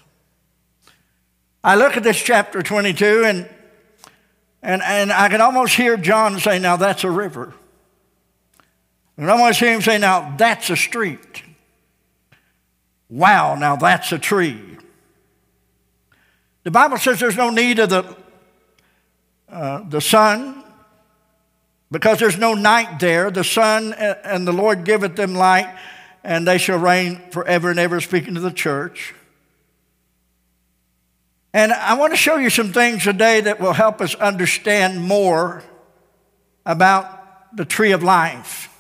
I 1.64 1.76
look 1.76 1.96
at 1.96 2.02
this 2.02 2.20
chapter 2.20 2.62
22 2.62 3.24
and, 3.24 3.48
and, 4.62 4.82
and 4.82 5.12
I 5.12 5.28
can 5.28 5.40
almost 5.40 5.74
hear 5.74 5.96
John 5.96 6.38
say, 6.40 6.58
Now 6.58 6.76
that's 6.76 7.04
a 7.04 7.10
river. 7.10 7.54
And 9.16 9.30
I 9.30 9.38
want 9.38 9.54
to 9.54 9.64
hear 9.64 9.74
him 9.74 9.82
say, 9.82 9.98
now 9.98 10.34
that's 10.36 10.70
a 10.70 10.76
street. 10.76 11.42
Wow, 13.08 13.56
now 13.56 13.76
that's 13.76 14.10
a 14.12 14.18
tree. 14.18 14.78
The 16.64 16.70
Bible 16.70 16.96
says 16.96 17.20
there's 17.20 17.36
no 17.36 17.50
need 17.50 17.78
of 17.78 17.90
the, 17.90 18.16
uh, 19.50 19.82
the 19.88 20.00
sun 20.00 20.64
because 21.90 22.18
there's 22.18 22.38
no 22.38 22.54
night 22.54 23.00
there. 23.00 23.30
The 23.30 23.44
sun 23.44 23.92
and 23.92 24.48
the 24.48 24.52
Lord 24.52 24.84
giveth 24.84 25.14
them 25.14 25.34
light, 25.34 25.76
and 26.24 26.48
they 26.48 26.56
shall 26.56 26.78
reign 26.78 27.20
forever 27.32 27.68
and 27.68 27.78
ever, 27.78 28.00
speaking 28.00 28.34
to 28.34 28.40
the 28.40 28.50
church. 28.50 29.14
And 31.52 31.70
I 31.70 31.94
want 31.94 32.14
to 32.14 32.16
show 32.16 32.36
you 32.36 32.48
some 32.48 32.72
things 32.72 33.04
today 33.04 33.42
that 33.42 33.60
will 33.60 33.74
help 33.74 34.00
us 34.00 34.14
understand 34.14 35.02
more 35.02 35.62
about 36.64 37.54
the 37.54 37.66
tree 37.66 37.92
of 37.92 38.02
life. 38.02 38.71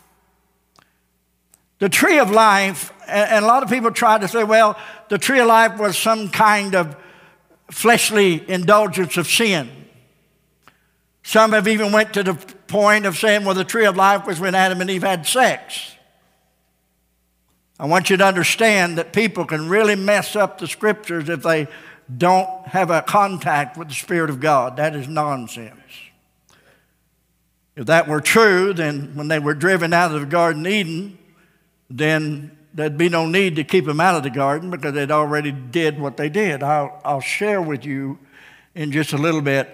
The 1.82 1.88
tree 1.88 2.20
of 2.20 2.30
life, 2.30 2.92
and 3.08 3.44
a 3.44 3.48
lot 3.48 3.64
of 3.64 3.68
people 3.68 3.90
try 3.90 4.16
to 4.16 4.28
say, 4.28 4.44
well, 4.44 4.78
the 5.08 5.18
tree 5.18 5.40
of 5.40 5.48
life 5.48 5.80
was 5.80 5.98
some 5.98 6.28
kind 6.28 6.76
of 6.76 6.94
fleshly 7.72 8.48
indulgence 8.48 9.16
of 9.16 9.26
sin. 9.26 9.68
Some 11.24 11.50
have 11.50 11.66
even 11.66 11.90
went 11.90 12.14
to 12.14 12.22
the 12.22 12.34
point 12.68 13.04
of 13.04 13.18
saying, 13.18 13.44
well, 13.44 13.56
the 13.56 13.64
tree 13.64 13.84
of 13.84 13.96
life 13.96 14.28
was 14.28 14.38
when 14.38 14.54
Adam 14.54 14.80
and 14.80 14.88
Eve 14.90 15.02
had 15.02 15.26
sex. 15.26 15.96
I 17.80 17.86
want 17.86 18.10
you 18.10 18.16
to 18.16 18.24
understand 18.24 18.98
that 18.98 19.12
people 19.12 19.44
can 19.44 19.68
really 19.68 19.96
mess 19.96 20.36
up 20.36 20.58
the 20.58 20.68
scriptures 20.68 21.28
if 21.28 21.42
they 21.42 21.66
don't 22.16 22.48
have 22.68 22.92
a 22.92 23.02
contact 23.02 23.76
with 23.76 23.88
the 23.88 23.94
Spirit 23.94 24.30
of 24.30 24.38
God. 24.38 24.76
That 24.76 24.94
is 24.94 25.08
nonsense. 25.08 25.80
If 27.74 27.86
that 27.86 28.06
were 28.06 28.20
true, 28.20 28.72
then 28.72 29.16
when 29.16 29.26
they 29.26 29.40
were 29.40 29.54
driven 29.54 29.92
out 29.92 30.14
of 30.14 30.20
the 30.20 30.26
Garden 30.28 30.64
Eden, 30.64 31.18
then 31.98 32.56
there'd 32.74 32.96
be 32.96 33.08
no 33.08 33.26
need 33.26 33.56
to 33.56 33.64
keep 33.64 33.84
them 33.84 34.00
out 34.00 34.14
of 34.14 34.22
the 34.22 34.30
garden 34.30 34.70
because 34.70 34.94
they'd 34.94 35.10
already 35.10 35.52
did 35.52 35.98
what 35.98 36.16
they 36.16 36.28
did. 36.28 36.62
I'll, 36.62 37.00
I'll 37.04 37.20
share 37.20 37.60
with 37.60 37.84
you 37.84 38.18
in 38.74 38.92
just 38.92 39.12
a 39.12 39.18
little 39.18 39.42
bit 39.42 39.68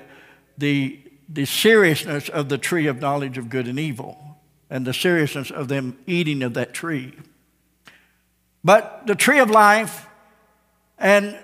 the, 0.57 0.99
the 1.29 1.45
seriousness 1.45 2.29
of 2.29 2.49
the 2.49 2.59
tree 2.59 2.87
of 2.89 3.01
knowledge 3.01 3.39
of 3.39 3.49
good 3.49 3.69
and 3.69 3.79
evil 3.79 4.19
and 4.69 4.85
the 4.85 4.93
seriousness 4.93 5.51
of 5.51 5.69
them 5.69 5.97
eating 6.07 6.43
of 6.43 6.55
that 6.55 6.75
tree. 6.75 7.15
But 8.65 9.07
the 9.07 9.15
tree 9.15 9.39
of 9.39 9.49
life, 9.49 10.07
and 10.99 11.39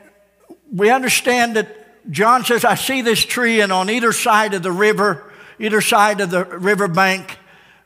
we 0.72 0.90
understand 0.90 1.56
that 1.56 2.10
John 2.10 2.44
says, 2.44 2.64
I 2.64 2.74
see 2.74 3.00
this 3.00 3.24
tree, 3.24 3.60
and 3.60 3.72
on 3.72 3.88
either 3.88 4.12
side 4.12 4.52
of 4.52 4.62
the 4.62 4.72
river, 4.72 5.32
either 5.58 5.80
side 5.80 6.20
of 6.20 6.30
the 6.30 6.44
river 6.44 6.88
bank 6.88 7.38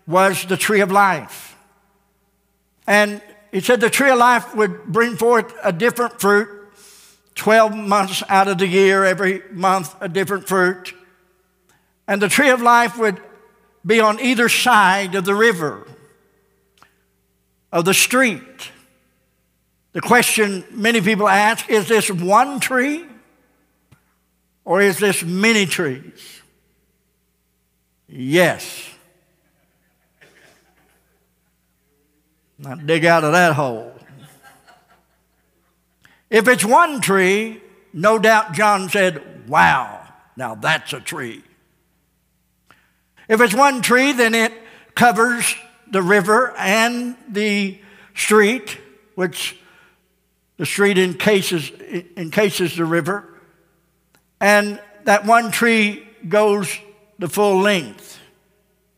was 0.06 0.44
the 0.46 0.56
tree 0.56 0.80
of 0.80 0.90
life. 0.90 1.47
And 2.88 3.20
he 3.52 3.60
said 3.60 3.82
the 3.82 3.90
tree 3.90 4.08
of 4.08 4.18
life 4.18 4.56
would 4.56 4.86
bring 4.86 5.16
forth 5.16 5.54
a 5.62 5.72
different 5.72 6.18
fruit 6.22 6.48
12 7.34 7.76
months 7.76 8.22
out 8.30 8.48
of 8.48 8.58
the 8.58 8.66
year, 8.66 9.04
every 9.04 9.42
month 9.52 9.94
a 10.00 10.08
different 10.08 10.48
fruit. 10.48 10.94
And 12.08 12.20
the 12.20 12.28
tree 12.28 12.48
of 12.48 12.62
life 12.62 12.98
would 12.98 13.20
be 13.86 14.00
on 14.00 14.18
either 14.20 14.48
side 14.48 15.14
of 15.14 15.26
the 15.26 15.34
river, 15.34 15.86
of 17.70 17.84
the 17.84 17.92
street. 17.92 18.70
The 19.92 20.00
question 20.00 20.64
many 20.70 21.02
people 21.02 21.28
ask 21.28 21.68
is 21.68 21.88
this 21.88 22.10
one 22.10 22.58
tree 22.58 23.04
or 24.64 24.80
is 24.80 24.98
this 24.98 25.22
many 25.22 25.66
trees? 25.66 26.40
Yes. 28.08 28.87
Now 32.58 32.74
dig 32.74 33.04
out 33.04 33.24
of 33.24 33.32
that 33.32 33.54
hole. 33.54 33.94
If 36.30 36.48
it's 36.48 36.64
one 36.64 37.00
tree, 37.00 37.62
no 37.92 38.18
doubt 38.18 38.52
John 38.52 38.88
said, 38.88 39.48
Wow, 39.48 40.06
now 40.36 40.54
that's 40.54 40.92
a 40.92 41.00
tree. 41.00 41.42
If 43.28 43.40
it's 43.40 43.54
one 43.54 43.82
tree, 43.82 44.12
then 44.12 44.34
it 44.34 44.52
covers 44.94 45.54
the 45.90 46.02
river 46.02 46.54
and 46.58 47.16
the 47.28 47.78
street, 48.14 48.78
which 49.14 49.58
the 50.56 50.66
street 50.66 50.98
encases, 50.98 51.70
encases 52.16 52.76
the 52.76 52.84
river. 52.84 53.24
And 54.40 54.80
that 55.04 55.24
one 55.24 55.50
tree 55.50 56.06
goes 56.28 56.78
the 57.18 57.28
full 57.28 57.60
length 57.60 58.18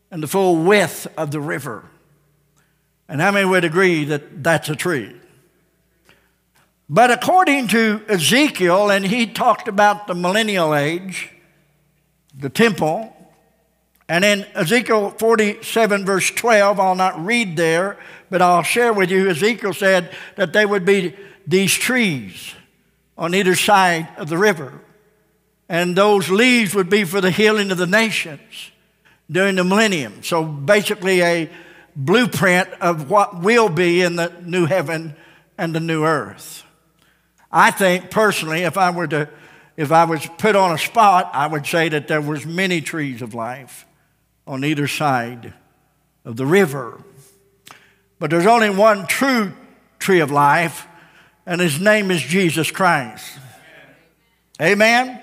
and 0.09 0.21
the 0.21 0.27
full 0.27 0.57
width 0.57 1.07
of 1.17 1.31
the 1.31 1.39
river. 1.39 1.90
And 3.11 3.19
how 3.19 3.29
many 3.29 3.45
would 3.45 3.65
agree 3.65 4.05
that 4.05 4.41
that's 4.41 4.69
a 4.69 4.75
tree? 4.75 5.13
But 6.87 7.11
according 7.11 7.67
to 7.67 8.01
Ezekiel, 8.07 8.89
and 8.89 9.05
he 9.05 9.27
talked 9.27 9.67
about 9.67 10.07
the 10.07 10.15
millennial 10.15 10.73
age, 10.73 11.29
the 12.33 12.47
temple. 12.47 13.13
And 14.07 14.23
in 14.23 14.45
Ezekiel 14.55 15.09
47, 15.09 16.05
verse 16.05 16.31
12, 16.31 16.79
I'll 16.79 16.95
not 16.95 17.21
read 17.25 17.57
there, 17.57 17.97
but 18.29 18.41
I'll 18.41 18.63
share 18.63 18.93
with 18.93 19.11
you, 19.11 19.29
Ezekiel 19.29 19.73
said 19.73 20.15
that 20.37 20.53
there 20.53 20.69
would 20.69 20.85
be 20.85 21.13
these 21.45 21.73
trees 21.73 22.55
on 23.17 23.35
either 23.35 23.55
side 23.55 24.07
of 24.15 24.29
the 24.29 24.37
river. 24.37 24.79
And 25.67 25.97
those 25.97 26.29
leaves 26.29 26.73
would 26.73 26.89
be 26.89 27.03
for 27.03 27.19
the 27.19 27.31
healing 27.31 27.71
of 27.71 27.77
the 27.77 27.87
nations 27.87 28.71
during 29.29 29.57
the 29.57 29.65
millennium. 29.65 30.23
So 30.23 30.45
basically, 30.45 31.21
a 31.21 31.49
blueprint 31.95 32.69
of 32.81 33.09
what 33.09 33.41
will 33.41 33.69
be 33.69 34.01
in 34.01 34.15
the 34.15 34.33
new 34.43 34.65
heaven 34.65 35.15
and 35.57 35.75
the 35.75 35.79
new 35.79 36.03
earth. 36.03 36.63
I 37.51 37.71
think 37.71 38.11
personally, 38.11 38.61
if 38.61 38.77
I 38.77 38.91
were 38.91 39.07
to, 39.07 39.29
if 39.75 39.91
I 39.91 40.05
was 40.05 40.25
put 40.37 40.55
on 40.55 40.71
a 40.71 40.77
spot, 40.77 41.31
I 41.33 41.47
would 41.47 41.65
say 41.65 41.89
that 41.89 42.07
there 42.07 42.21
was 42.21 42.45
many 42.45 42.81
trees 42.81 43.21
of 43.21 43.33
life 43.33 43.85
on 44.47 44.63
either 44.63 44.87
side 44.87 45.53
of 46.23 46.37
the 46.37 46.45
river. 46.45 47.03
But 48.19 48.29
there's 48.29 48.45
only 48.45 48.69
one 48.69 49.07
true 49.07 49.53
tree 49.99 50.19
of 50.19 50.31
life, 50.31 50.87
and 51.45 51.59
his 51.59 51.79
name 51.79 52.11
is 52.11 52.21
Jesus 52.21 52.71
Christ. 52.71 53.25
Amen. 54.61 55.19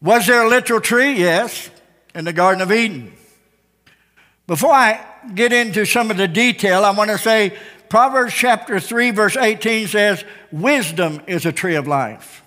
Was 0.00 0.26
there 0.26 0.42
a 0.42 0.48
literal 0.48 0.80
tree? 0.80 1.12
Yes, 1.12 1.70
in 2.14 2.24
the 2.24 2.32
Garden 2.32 2.60
of 2.60 2.72
Eden. 2.72 3.12
Before 4.46 4.72
I 4.72 5.00
get 5.34 5.52
into 5.52 5.84
some 5.84 6.10
of 6.10 6.16
the 6.16 6.28
detail, 6.28 6.84
I 6.84 6.90
want 6.90 7.10
to 7.10 7.18
say 7.18 7.56
Proverbs 7.88 8.32
chapter 8.32 8.80
3, 8.80 9.10
verse 9.10 9.36
18 9.36 9.86
says, 9.86 10.24
Wisdom 10.50 11.20
is 11.26 11.44
a 11.44 11.52
tree 11.52 11.74
of 11.74 11.86
life. 11.86 12.42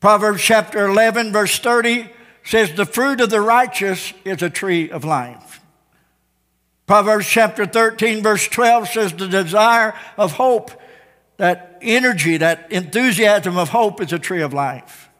Proverbs 0.00 0.42
chapter 0.42 0.86
11, 0.86 1.32
verse 1.32 1.58
30 1.58 2.08
says, 2.42 2.72
The 2.72 2.86
fruit 2.86 3.20
of 3.20 3.28
the 3.28 3.40
righteous 3.40 4.14
is 4.24 4.42
a 4.42 4.48
tree 4.48 4.90
of 4.90 5.04
life. 5.04 5.60
Proverbs 6.86 7.26
chapter 7.26 7.66
13, 7.66 8.22
verse 8.22 8.46
12 8.48 8.88
says, 8.88 9.12
The 9.12 9.28
desire 9.28 9.94
of 10.16 10.32
hope, 10.32 10.70
that 11.36 11.78
energy, 11.82 12.38
that 12.38 12.72
enthusiasm 12.72 13.58
of 13.58 13.68
hope 13.68 14.00
is 14.00 14.12
a 14.12 14.18
tree 14.18 14.42
of 14.42 14.54
life. 14.54 15.10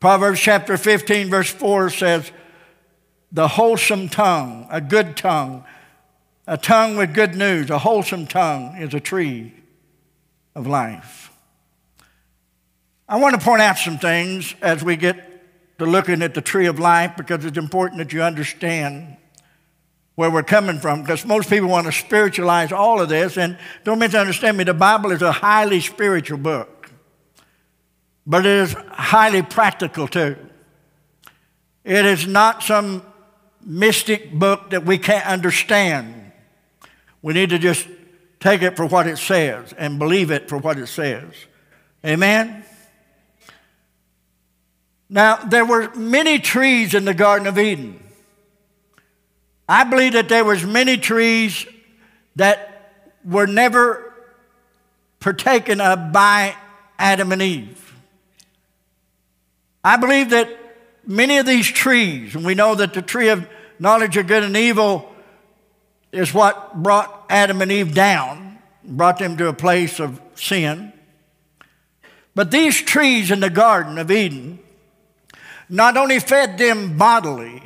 Proverbs 0.00 0.40
chapter 0.40 0.76
15, 0.76 1.28
verse 1.28 1.50
4 1.50 1.90
says, 1.90 2.30
the 3.32 3.48
wholesome 3.48 4.08
tongue, 4.08 4.66
a 4.70 4.80
good 4.80 5.16
tongue, 5.16 5.64
a 6.46 6.56
tongue 6.56 6.96
with 6.96 7.12
good 7.12 7.34
news, 7.34 7.70
a 7.70 7.78
wholesome 7.78 8.26
tongue 8.26 8.76
is 8.76 8.94
a 8.94 9.00
tree 9.00 9.52
of 10.54 10.66
life. 10.66 11.30
I 13.08 13.16
want 13.16 13.38
to 13.38 13.44
point 13.44 13.62
out 13.62 13.78
some 13.78 13.98
things 13.98 14.54
as 14.60 14.82
we 14.82 14.96
get 14.96 15.78
to 15.78 15.86
looking 15.86 16.22
at 16.22 16.34
the 16.34 16.40
tree 16.40 16.66
of 16.66 16.78
life 16.78 17.12
because 17.16 17.44
it's 17.44 17.56
important 17.56 17.98
that 17.98 18.12
you 18.12 18.22
understand 18.22 19.16
where 20.16 20.30
we're 20.30 20.42
coming 20.42 20.78
from 20.78 21.02
because 21.02 21.24
most 21.24 21.48
people 21.48 21.68
want 21.68 21.86
to 21.86 21.92
spiritualize 21.92 22.72
all 22.72 23.00
of 23.00 23.08
this 23.08 23.38
and 23.38 23.56
don't 23.84 24.00
misunderstand 24.00 24.56
me 24.56 24.64
the 24.64 24.74
bible 24.74 25.12
is 25.12 25.22
a 25.22 25.30
highly 25.30 25.80
spiritual 25.80 26.38
book 26.38 26.90
but 28.26 28.44
it 28.44 28.50
is 28.50 28.72
highly 28.90 29.42
practical 29.42 30.08
too 30.08 30.36
it 31.84 32.04
is 32.04 32.26
not 32.26 32.64
some 32.64 33.00
mystic 33.68 34.32
book 34.32 34.70
that 34.70 34.86
we 34.86 34.96
can't 34.96 35.26
understand. 35.26 36.32
We 37.20 37.34
need 37.34 37.50
to 37.50 37.58
just 37.58 37.86
take 38.40 38.62
it 38.62 38.76
for 38.76 38.86
what 38.86 39.06
it 39.06 39.18
says 39.18 39.74
and 39.74 39.98
believe 39.98 40.30
it 40.30 40.48
for 40.48 40.56
what 40.56 40.78
it 40.78 40.86
says. 40.86 41.30
Amen? 42.04 42.64
Now, 45.10 45.36
there 45.36 45.66
were 45.66 45.94
many 45.94 46.38
trees 46.38 46.94
in 46.94 47.04
the 47.04 47.12
Garden 47.12 47.46
of 47.46 47.58
Eden. 47.58 48.02
I 49.68 49.84
believe 49.84 50.14
that 50.14 50.30
there 50.30 50.44
was 50.44 50.64
many 50.64 50.96
trees 50.96 51.66
that 52.36 52.92
were 53.22 53.46
never 53.46 54.14
partaken 55.20 55.80
of 55.80 56.10
by 56.10 56.56
Adam 56.98 57.32
and 57.32 57.42
Eve. 57.42 57.94
I 59.84 59.98
believe 59.98 60.30
that 60.30 60.48
many 61.06 61.36
of 61.36 61.44
these 61.44 61.66
trees, 61.66 62.34
and 62.34 62.46
we 62.46 62.54
know 62.54 62.74
that 62.74 62.94
the 62.94 63.02
tree 63.02 63.28
of 63.28 63.46
knowledge 63.78 64.16
of 64.16 64.26
good 64.26 64.42
and 64.42 64.56
evil 64.56 65.12
is 66.12 66.32
what 66.32 66.82
brought 66.82 67.26
Adam 67.28 67.62
and 67.62 67.70
Eve 67.70 67.94
down, 67.94 68.58
brought 68.84 69.18
them 69.18 69.36
to 69.36 69.48
a 69.48 69.52
place 69.52 70.00
of 70.00 70.20
sin. 70.34 70.92
But 72.34 72.50
these 72.50 72.80
trees 72.80 73.30
in 73.30 73.40
the 73.40 73.50
Garden 73.50 73.98
of 73.98 74.10
Eden 74.10 74.58
not 75.68 75.96
only 75.96 76.18
fed 76.18 76.56
them 76.56 76.96
bodily, 76.96 77.62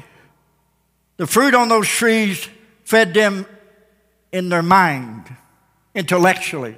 the 1.19 1.27
fruit 1.27 1.55
on 1.55 1.69
those 1.69 1.89
trees 1.89 2.49
fed 2.85 3.15
them 3.15 3.47
in 4.33 4.49
their 4.49 4.63
mind, 4.63 5.37
intellectually. 5.95 6.75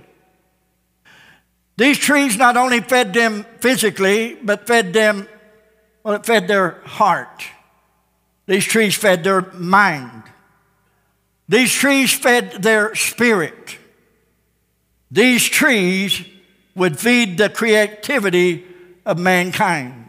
These 1.76 1.98
trees 1.98 2.36
not 2.36 2.56
only 2.56 2.80
fed 2.80 3.14
them 3.14 3.46
physically, 3.60 4.36
but 4.42 4.66
fed 4.66 4.92
them 4.92 5.28
well, 6.04 6.14
it 6.14 6.26
fed 6.26 6.46
their 6.46 6.82
heart. 6.84 7.46
These 8.46 8.64
trees 8.64 8.94
fed 8.94 9.24
their 9.24 9.42
mind. 9.52 10.22
These 11.48 11.72
trees 11.72 12.12
fed 12.12 12.62
their 12.62 12.94
spirit. 12.94 13.78
These 15.10 15.44
trees 15.48 16.26
would 16.74 16.98
feed 16.98 17.38
the 17.38 17.48
creativity 17.48 18.64
of 19.06 19.18
mankind. 19.18 20.00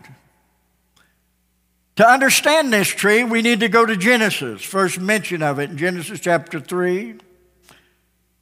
To 1.97 2.07
understand 2.07 2.73
this 2.73 2.87
tree, 2.87 3.23
we 3.23 3.41
need 3.41 3.61
to 3.61 3.69
go 3.69 3.85
to 3.85 3.95
Genesis, 3.95 4.61
first 4.61 4.99
mention 4.99 5.41
of 5.41 5.59
it 5.59 5.69
in 5.69 5.77
Genesis 5.77 6.19
chapter 6.19 6.59
3. 6.59 7.15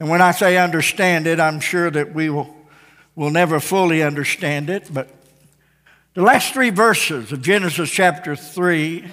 And 0.00 0.08
when 0.08 0.20
I 0.20 0.32
say 0.32 0.58
understand 0.58 1.28
it, 1.28 1.38
I'm 1.38 1.60
sure 1.60 1.90
that 1.90 2.14
we 2.14 2.30
will, 2.30 2.54
will 3.14 3.30
never 3.30 3.60
fully 3.60 4.02
understand 4.02 4.70
it, 4.70 4.92
but 4.92 5.08
the 6.14 6.22
last 6.22 6.52
three 6.52 6.70
verses 6.70 7.32
of 7.32 7.42
Genesis 7.42 7.90
chapter 7.90 8.34
3. 8.34 9.04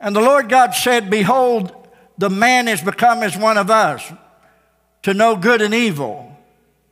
And 0.00 0.14
the 0.14 0.20
Lord 0.20 0.48
God 0.48 0.74
said, 0.74 1.10
Behold, 1.10 1.72
the 2.18 2.30
man 2.30 2.68
is 2.68 2.80
become 2.80 3.22
as 3.22 3.36
one 3.36 3.58
of 3.58 3.70
us, 3.70 4.12
to 5.02 5.14
know 5.14 5.36
good 5.36 5.62
and 5.62 5.74
evil. 5.74 6.36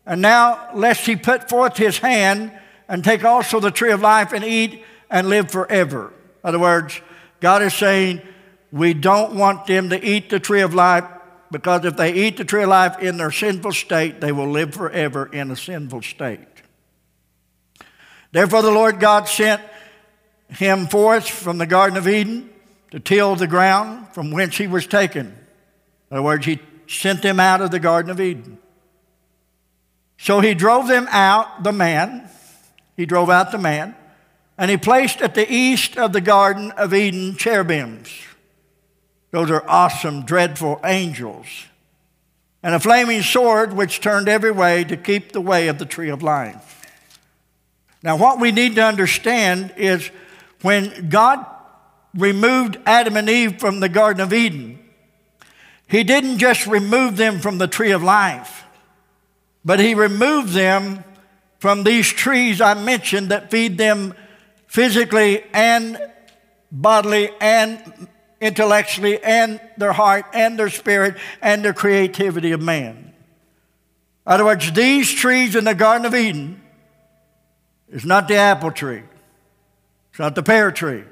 And 0.06 0.20
now, 0.20 0.70
lest 0.74 1.06
he 1.06 1.16
put 1.16 1.48
forth 1.48 1.76
his 1.76 1.98
hand 1.98 2.52
and 2.88 3.02
take 3.02 3.24
also 3.24 3.60
the 3.60 3.70
tree 3.70 3.92
of 3.92 4.02
life 4.02 4.32
and 4.32 4.44
eat 4.44 4.84
and 5.10 5.28
live 5.28 5.50
forever. 5.50 6.12
In 6.42 6.48
other 6.48 6.58
words, 6.58 7.00
God 7.40 7.62
is 7.62 7.74
saying, 7.74 8.22
We 8.70 8.94
don't 8.94 9.34
want 9.34 9.66
them 9.66 9.90
to 9.90 10.04
eat 10.04 10.30
the 10.30 10.40
tree 10.40 10.60
of 10.60 10.74
life 10.74 11.04
because 11.50 11.84
if 11.84 11.96
they 11.96 12.12
eat 12.12 12.36
the 12.36 12.44
tree 12.44 12.62
of 12.62 12.68
life 12.68 12.98
in 12.98 13.16
their 13.16 13.30
sinful 13.30 13.72
state, 13.72 14.20
they 14.20 14.32
will 14.32 14.50
live 14.50 14.74
forever 14.74 15.26
in 15.26 15.50
a 15.50 15.56
sinful 15.56 16.02
state. 16.02 16.40
Therefore, 18.32 18.62
the 18.62 18.70
Lord 18.70 18.98
God 18.98 19.28
sent 19.28 19.62
him 20.48 20.86
forth 20.86 21.28
from 21.28 21.58
the 21.58 21.66
Garden 21.66 21.96
of 21.96 22.08
Eden 22.08 22.50
to 22.94 23.00
till 23.00 23.34
the 23.34 23.48
ground 23.48 24.06
from 24.10 24.30
whence 24.30 24.56
he 24.56 24.68
was 24.68 24.86
taken. 24.86 25.26
In 25.26 26.16
other 26.16 26.22
words, 26.22 26.46
he 26.46 26.60
sent 26.86 27.22
them 27.22 27.40
out 27.40 27.60
of 27.60 27.72
the 27.72 27.80
Garden 27.80 28.08
of 28.08 28.20
Eden. 28.20 28.56
So 30.16 30.38
he 30.38 30.54
drove 30.54 30.86
them 30.86 31.08
out, 31.10 31.64
the 31.64 31.72
man, 31.72 32.30
he 32.96 33.04
drove 33.04 33.30
out 33.30 33.50
the 33.50 33.58
man, 33.58 33.96
and 34.56 34.70
he 34.70 34.76
placed 34.76 35.20
at 35.22 35.34
the 35.34 35.52
east 35.52 35.96
of 35.96 36.12
the 36.12 36.20
Garden 36.20 36.70
of 36.72 36.94
Eden 36.94 37.34
cherubims. 37.34 38.16
Those 39.32 39.50
are 39.50 39.68
awesome, 39.68 40.24
dreadful 40.24 40.78
angels. 40.84 41.48
And 42.62 42.76
a 42.76 42.80
flaming 42.80 43.22
sword 43.22 43.72
which 43.72 44.02
turned 44.02 44.28
every 44.28 44.52
way 44.52 44.84
to 44.84 44.96
keep 44.96 45.32
the 45.32 45.40
way 45.40 45.66
of 45.66 45.80
the 45.80 45.84
tree 45.84 46.10
of 46.10 46.22
life. 46.22 46.86
Now, 48.04 48.16
what 48.16 48.38
we 48.38 48.52
need 48.52 48.76
to 48.76 48.84
understand 48.84 49.74
is 49.76 50.12
when 50.62 51.08
God 51.08 51.44
removed 52.16 52.78
Adam 52.86 53.16
and 53.16 53.28
Eve 53.28 53.58
from 53.58 53.80
the 53.80 53.88
Garden 53.88 54.22
of 54.22 54.32
Eden, 54.32 54.78
He 55.88 56.04
didn't 56.04 56.38
just 56.38 56.66
remove 56.66 57.16
them 57.16 57.40
from 57.40 57.58
the 57.58 57.66
tree 57.66 57.92
of 57.92 58.02
life, 58.02 58.64
but 59.64 59.80
He 59.80 59.94
removed 59.94 60.50
them 60.50 61.04
from 61.58 61.84
these 61.84 62.08
trees 62.08 62.60
I 62.60 62.74
mentioned 62.74 63.30
that 63.30 63.50
feed 63.50 63.78
them 63.78 64.14
physically 64.66 65.44
and 65.52 65.98
bodily 66.70 67.30
and 67.40 68.08
intellectually 68.40 69.22
and 69.22 69.60
their 69.78 69.92
heart 69.92 70.26
and 70.34 70.58
their 70.58 70.68
spirit 70.68 71.16
and 71.40 71.64
their 71.64 71.72
creativity 71.72 72.52
of 72.52 72.60
man. 72.60 72.96
In 74.26 74.32
other 74.32 74.44
words, 74.44 74.72
these 74.72 75.12
trees 75.12 75.54
in 75.56 75.64
the 75.64 75.74
Garden 75.74 76.06
of 76.06 76.14
Eden 76.14 76.60
it's 77.94 78.04
not 78.04 78.26
the 78.26 78.36
apple 78.36 78.72
tree. 78.72 79.04
It's 80.10 80.18
not 80.18 80.34
the 80.34 80.42
pear 80.42 80.72
tree. 80.72 81.04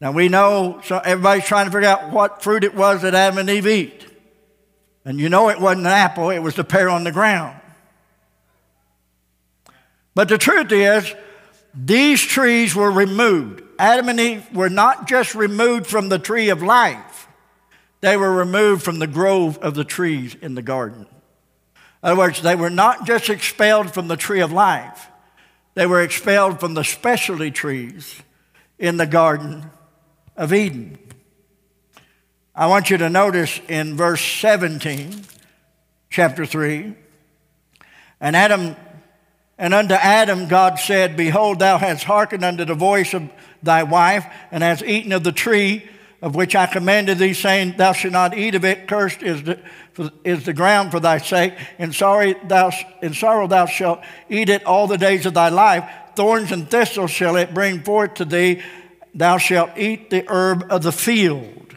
Now 0.00 0.12
we 0.12 0.28
know 0.28 0.80
so 0.84 0.98
everybody's 0.98 1.44
trying 1.44 1.66
to 1.66 1.72
figure 1.72 1.88
out 1.88 2.10
what 2.10 2.42
fruit 2.42 2.64
it 2.64 2.74
was 2.74 3.02
that 3.02 3.14
Adam 3.14 3.38
and 3.38 3.50
Eve 3.50 3.66
eat. 3.66 4.06
And 5.04 5.18
you 5.18 5.28
know 5.28 5.48
it 5.48 5.60
wasn't 5.60 5.86
an 5.86 5.92
apple, 5.92 6.30
it 6.30 6.38
was 6.38 6.54
the 6.54 6.64
pear 6.64 6.88
on 6.88 7.04
the 7.04 7.12
ground. 7.12 7.58
But 10.14 10.28
the 10.28 10.38
truth 10.38 10.72
is, 10.72 11.14
these 11.74 12.20
trees 12.20 12.74
were 12.74 12.90
removed. 12.90 13.62
Adam 13.78 14.08
and 14.08 14.20
Eve 14.20 14.46
were 14.54 14.68
not 14.68 15.08
just 15.08 15.34
removed 15.34 15.86
from 15.86 16.08
the 16.08 16.18
tree 16.18 16.48
of 16.48 16.62
life, 16.62 17.28
they 18.00 18.16
were 18.16 18.32
removed 18.32 18.82
from 18.82 18.98
the 18.98 19.06
grove 19.06 19.58
of 19.58 19.74
the 19.74 19.84
trees 19.84 20.36
in 20.36 20.54
the 20.54 20.62
garden. 20.62 21.02
In 21.02 22.10
other 22.10 22.18
words, 22.18 22.42
they 22.42 22.54
were 22.54 22.70
not 22.70 23.06
just 23.06 23.28
expelled 23.28 23.92
from 23.92 24.06
the 24.08 24.16
tree 24.16 24.40
of 24.40 24.52
life, 24.52 25.08
they 25.74 25.86
were 25.86 26.02
expelled 26.02 26.60
from 26.60 26.74
the 26.74 26.84
specialty 26.84 27.50
trees 27.50 28.20
in 28.78 28.96
the 28.96 29.06
Garden 29.06 29.70
of 30.38 30.52
Eden. 30.52 30.96
I 32.54 32.66
want 32.68 32.90
you 32.90 32.96
to 32.96 33.10
notice 33.10 33.60
in 33.68 33.96
verse 33.96 34.22
17, 34.22 35.24
chapter 36.08 36.46
3, 36.46 36.94
and 38.20 38.34
Adam 38.34 38.76
and 39.58 39.74
unto 39.74 39.94
Adam 39.94 40.46
God 40.46 40.78
said, 40.78 41.16
Behold, 41.16 41.58
thou 41.58 41.78
hast 41.78 42.04
hearkened 42.04 42.44
unto 42.44 42.64
the 42.64 42.74
voice 42.74 43.12
of 43.12 43.28
thy 43.62 43.82
wife, 43.82 44.24
and 44.52 44.62
hast 44.62 44.84
eaten 44.84 45.12
of 45.12 45.24
the 45.24 45.32
tree 45.32 45.88
of 46.22 46.36
which 46.36 46.54
I 46.54 46.66
commanded 46.66 47.18
thee, 47.18 47.34
saying, 47.34 47.74
Thou 47.76 47.92
shalt 47.92 48.12
not 48.12 48.38
eat 48.38 48.54
of 48.54 48.64
it, 48.64 48.86
cursed 48.86 49.22
is 49.22 49.42
the, 49.42 49.60
is 50.22 50.44
the 50.44 50.52
ground 50.52 50.92
for 50.92 51.00
thy 51.00 51.18
sake. 51.18 51.54
In, 51.78 51.92
sorry 51.92 52.36
thou, 52.46 52.70
in 53.02 53.14
sorrow 53.14 53.48
thou 53.48 53.66
shalt 53.66 54.00
eat 54.28 54.48
it 54.48 54.64
all 54.64 54.86
the 54.86 54.98
days 54.98 55.26
of 55.26 55.34
thy 55.34 55.48
life. 55.48 55.88
Thorns 56.14 56.52
and 56.52 56.70
thistles 56.70 57.10
shall 57.10 57.36
it 57.36 57.52
bring 57.52 57.82
forth 57.82 58.14
to 58.14 58.24
thee. 58.24 58.62
Thou 59.18 59.36
shalt 59.36 59.76
eat 59.76 60.10
the 60.10 60.24
herb 60.28 60.64
of 60.70 60.84
the 60.84 60.92
field. 60.92 61.74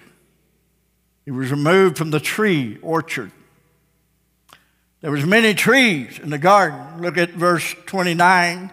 It 1.25 1.32
was 1.32 1.49
removed 1.49 1.97
from 1.97 2.12
the 2.12 2.19
tree 2.19 2.77
orchard. 2.84 3.32
There 5.01 5.10
was 5.10 5.25
many 5.25 5.56
trees 5.56 6.19
in 6.19 6.30
the 6.30 6.38
garden. 6.38 7.01
Look 7.01 7.17
at 7.17 7.32
verse 7.32 7.73
29 7.88 8.69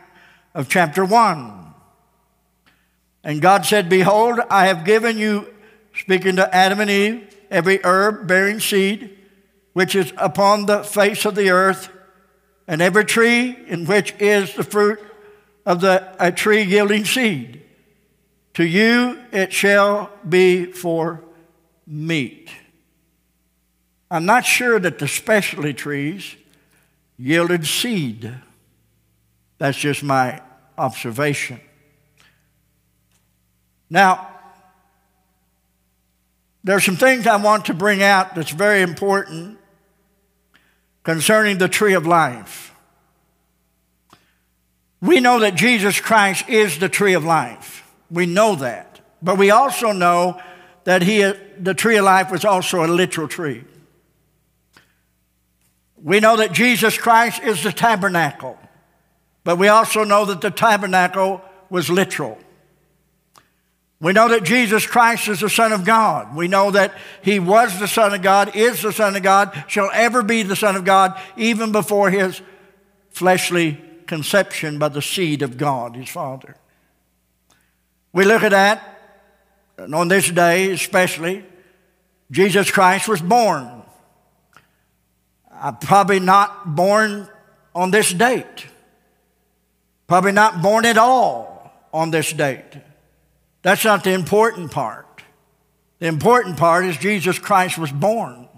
of 0.54 0.68
chapter 0.68 1.02
1. 1.02 1.72
And 3.24 3.40
God 3.40 3.64
said, 3.64 3.88
Behold, 3.88 4.38
I 4.50 4.66
have 4.66 4.84
given 4.84 5.16
you, 5.16 5.48
speaking 5.96 6.36
to 6.36 6.54
Adam 6.54 6.80
and 6.80 6.90
Eve, 6.90 7.34
every 7.50 7.80
herb 7.82 8.28
bearing 8.28 8.60
seed, 8.60 9.16
which 9.72 9.94
is 9.94 10.12
upon 10.18 10.66
the 10.66 10.84
face 10.84 11.24
of 11.24 11.34
the 11.34 11.48
earth, 11.48 11.88
and 12.66 12.82
every 12.82 13.06
tree 13.06 13.56
in 13.66 13.86
which 13.86 14.14
is 14.18 14.52
the 14.52 14.62
fruit 14.62 15.00
of 15.64 15.80
the, 15.80 16.14
a 16.20 16.30
tree 16.30 16.64
yielding 16.64 17.06
seed. 17.06 17.62
To 18.58 18.66
you 18.66 19.16
it 19.30 19.52
shall 19.52 20.10
be 20.28 20.64
for 20.64 21.22
meat. 21.86 22.50
I'm 24.10 24.26
not 24.26 24.44
sure 24.44 24.80
that 24.80 24.98
the 24.98 25.06
specialty 25.06 25.72
trees 25.72 26.34
yielded 27.16 27.64
seed. 27.64 28.34
That's 29.58 29.78
just 29.78 30.02
my 30.02 30.42
observation. 30.76 31.60
Now, 33.88 34.26
there 36.64 36.74
are 36.74 36.80
some 36.80 36.96
things 36.96 37.28
I 37.28 37.36
want 37.36 37.66
to 37.66 37.74
bring 37.74 38.02
out 38.02 38.34
that's 38.34 38.50
very 38.50 38.82
important 38.82 39.56
concerning 41.04 41.58
the 41.58 41.68
tree 41.68 41.94
of 41.94 42.08
life. 42.08 42.74
We 45.00 45.20
know 45.20 45.38
that 45.38 45.54
Jesus 45.54 46.00
Christ 46.00 46.48
is 46.48 46.80
the 46.80 46.88
tree 46.88 47.14
of 47.14 47.24
life. 47.24 47.84
We 48.10 48.26
know 48.26 48.54
that. 48.56 49.00
But 49.22 49.38
we 49.38 49.50
also 49.50 49.92
know 49.92 50.40
that 50.84 51.02
he, 51.02 51.20
the 51.58 51.74
tree 51.74 51.96
of 51.96 52.04
life 52.04 52.30
was 52.30 52.44
also 52.44 52.84
a 52.84 52.86
literal 52.86 53.28
tree. 53.28 53.64
We 56.02 56.20
know 56.20 56.36
that 56.36 56.52
Jesus 56.52 56.96
Christ 56.96 57.42
is 57.42 57.62
the 57.62 57.72
tabernacle, 57.72 58.58
but 59.44 59.58
we 59.58 59.68
also 59.68 60.04
know 60.04 60.24
that 60.26 60.40
the 60.40 60.50
tabernacle 60.50 61.42
was 61.68 61.90
literal. 61.90 62.38
We 64.00 64.12
know 64.12 64.28
that 64.28 64.44
Jesus 64.44 64.86
Christ 64.86 65.26
is 65.26 65.40
the 65.40 65.50
Son 65.50 65.72
of 65.72 65.84
God. 65.84 66.36
We 66.36 66.46
know 66.46 66.70
that 66.70 66.94
He 67.22 67.40
was 67.40 67.80
the 67.80 67.88
Son 67.88 68.14
of 68.14 68.22
God, 68.22 68.54
is 68.54 68.80
the 68.80 68.92
Son 68.92 69.16
of 69.16 69.22
God, 69.24 69.64
shall 69.66 69.90
ever 69.92 70.22
be 70.22 70.44
the 70.44 70.54
Son 70.54 70.76
of 70.76 70.84
God, 70.84 71.20
even 71.36 71.72
before 71.72 72.10
His 72.10 72.40
fleshly 73.10 73.80
conception 74.06 74.78
by 74.78 74.88
the 74.88 75.02
seed 75.02 75.42
of 75.42 75.58
God, 75.58 75.96
His 75.96 76.08
Father. 76.08 76.56
We 78.18 78.24
look 78.24 78.42
at 78.42 78.50
that, 78.50 78.82
and 79.76 79.94
on 79.94 80.08
this 80.08 80.28
day 80.28 80.72
especially, 80.72 81.44
Jesus 82.32 82.68
Christ 82.68 83.06
was 83.06 83.20
born. 83.20 83.84
I'm 85.52 85.76
probably 85.76 86.18
not 86.18 86.74
born 86.74 87.28
on 87.76 87.92
this 87.92 88.12
date. 88.12 88.66
Probably 90.08 90.32
not 90.32 90.62
born 90.62 90.84
at 90.84 90.98
all 90.98 91.72
on 91.94 92.10
this 92.10 92.32
date. 92.32 92.64
That's 93.62 93.84
not 93.84 94.02
the 94.02 94.14
important 94.14 94.72
part. 94.72 95.22
The 96.00 96.08
important 96.08 96.56
part 96.56 96.86
is 96.86 96.96
Jesus 96.96 97.38
Christ 97.38 97.78
was 97.78 97.92
born. 97.92 98.48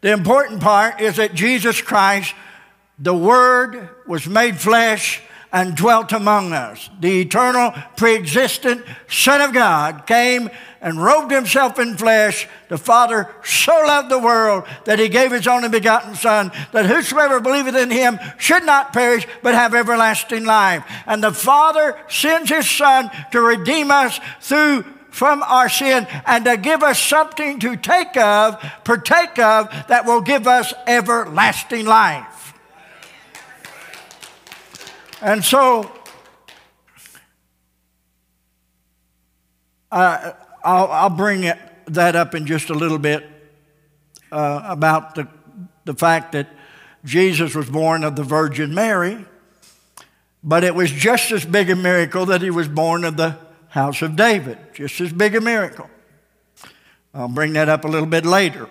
The 0.00 0.12
important 0.12 0.60
part 0.60 1.00
is 1.00 1.16
that 1.16 1.34
Jesus 1.34 1.82
Christ, 1.82 2.36
the 3.00 3.16
Word, 3.16 3.88
was 4.06 4.28
made 4.28 4.60
flesh 4.60 5.20
and 5.52 5.76
dwelt 5.76 6.12
among 6.12 6.52
us. 6.52 6.88
The 6.98 7.20
eternal, 7.20 7.72
pre 7.96 8.16
existent 8.16 8.84
Son 9.08 9.40
of 9.40 9.52
God 9.52 10.06
came 10.06 10.50
and 10.80 11.02
robed 11.02 11.30
himself 11.30 11.78
in 11.78 11.96
flesh. 11.96 12.48
The 12.68 12.78
Father 12.78 13.28
so 13.44 13.72
loved 13.72 14.10
the 14.10 14.18
world 14.18 14.64
that 14.84 14.98
he 14.98 15.08
gave 15.08 15.30
his 15.30 15.46
only 15.46 15.68
begotten 15.68 16.14
Son, 16.14 16.50
that 16.72 16.86
whosoever 16.86 17.38
believeth 17.38 17.76
in 17.76 17.90
him 17.90 18.18
should 18.38 18.64
not 18.64 18.92
perish, 18.92 19.26
but 19.42 19.54
have 19.54 19.74
everlasting 19.74 20.44
life. 20.44 20.84
And 21.06 21.22
the 21.22 21.32
Father 21.32 21.96
sends 22.08 22.50
his 22.50 22.68
Son 22.68 23.10
to 23.30 23.40
redeem 23.40 23.90
us 23.90 24.18
through 24.40 24.84
from 25.10 25.42
our 25.42 25.68
sin 25.68 26.06
and 26.26 26.46
to 26.46 26.56
give 26.56 26.82
us 26.82 26.98
something 26.98 27.60
to 27.60 27.76
take 27.76 28.16
of, 28.16 28.60
partake 28.82 29.38
of, 29.38 29.68
that 29.88 30.06
will 30.06 30.22
give 30.22 30.48
us 30.48 30.72
everlasting 30.86 31.84
life. 31.84 32.41
And 35.22 35.44
so, 35.44 35.88
I'll, 39.92 40.34
I'll 40.64 41.10
bring 41.10 41.44
it, 41.44 41.58
that 41.86 42.16
up 42.16 42.34
in 42.34 42.44
just 42.44 42.70
a 42.70 42.74
little 42.74 42.98
bit 42.98 43.24
uh, 44.32 44.62
about 44.64 45.14
the, 45.14 45.28
the 45.84 45.94
fact 45.94 46.32
that 46.32 46.48
Jesus 47.04 47.54
was 47.54 47.70
born 47.70 48.02
of 48.02 48.16
the 48.16 48.24
Virgin 48.24 48.74
Mary, 48.74 49.24
but 50.42 50.64
it 50.64 50.74
was 50.74 50.90
just 50.90 51.30
as 51.30 51.44
big 51.44 51.70
a 51.70 51.76
miracle 51.76 52.26
that 52.26 52.42
he 52.42 52.50
was 52.50 52.66
born 52.66 53.04
of 53.04 53.16
the 53.16 53.38
house 53.68 54.02
of 54.02 54.16
David, 54.16 54.58
just 54.74 55.00
as 55.00 55.12
big 55.12 55.36
a 55.36 55.40
miracle. 55.40 55.88
I'll 57.14 57.28
bring 57.28 57.52
that 57.52 57.68
up 57.68 57.84
a 57.84 57.88
little 57.88 58.08
bit 58.08 58.26
later. 58.26 58.68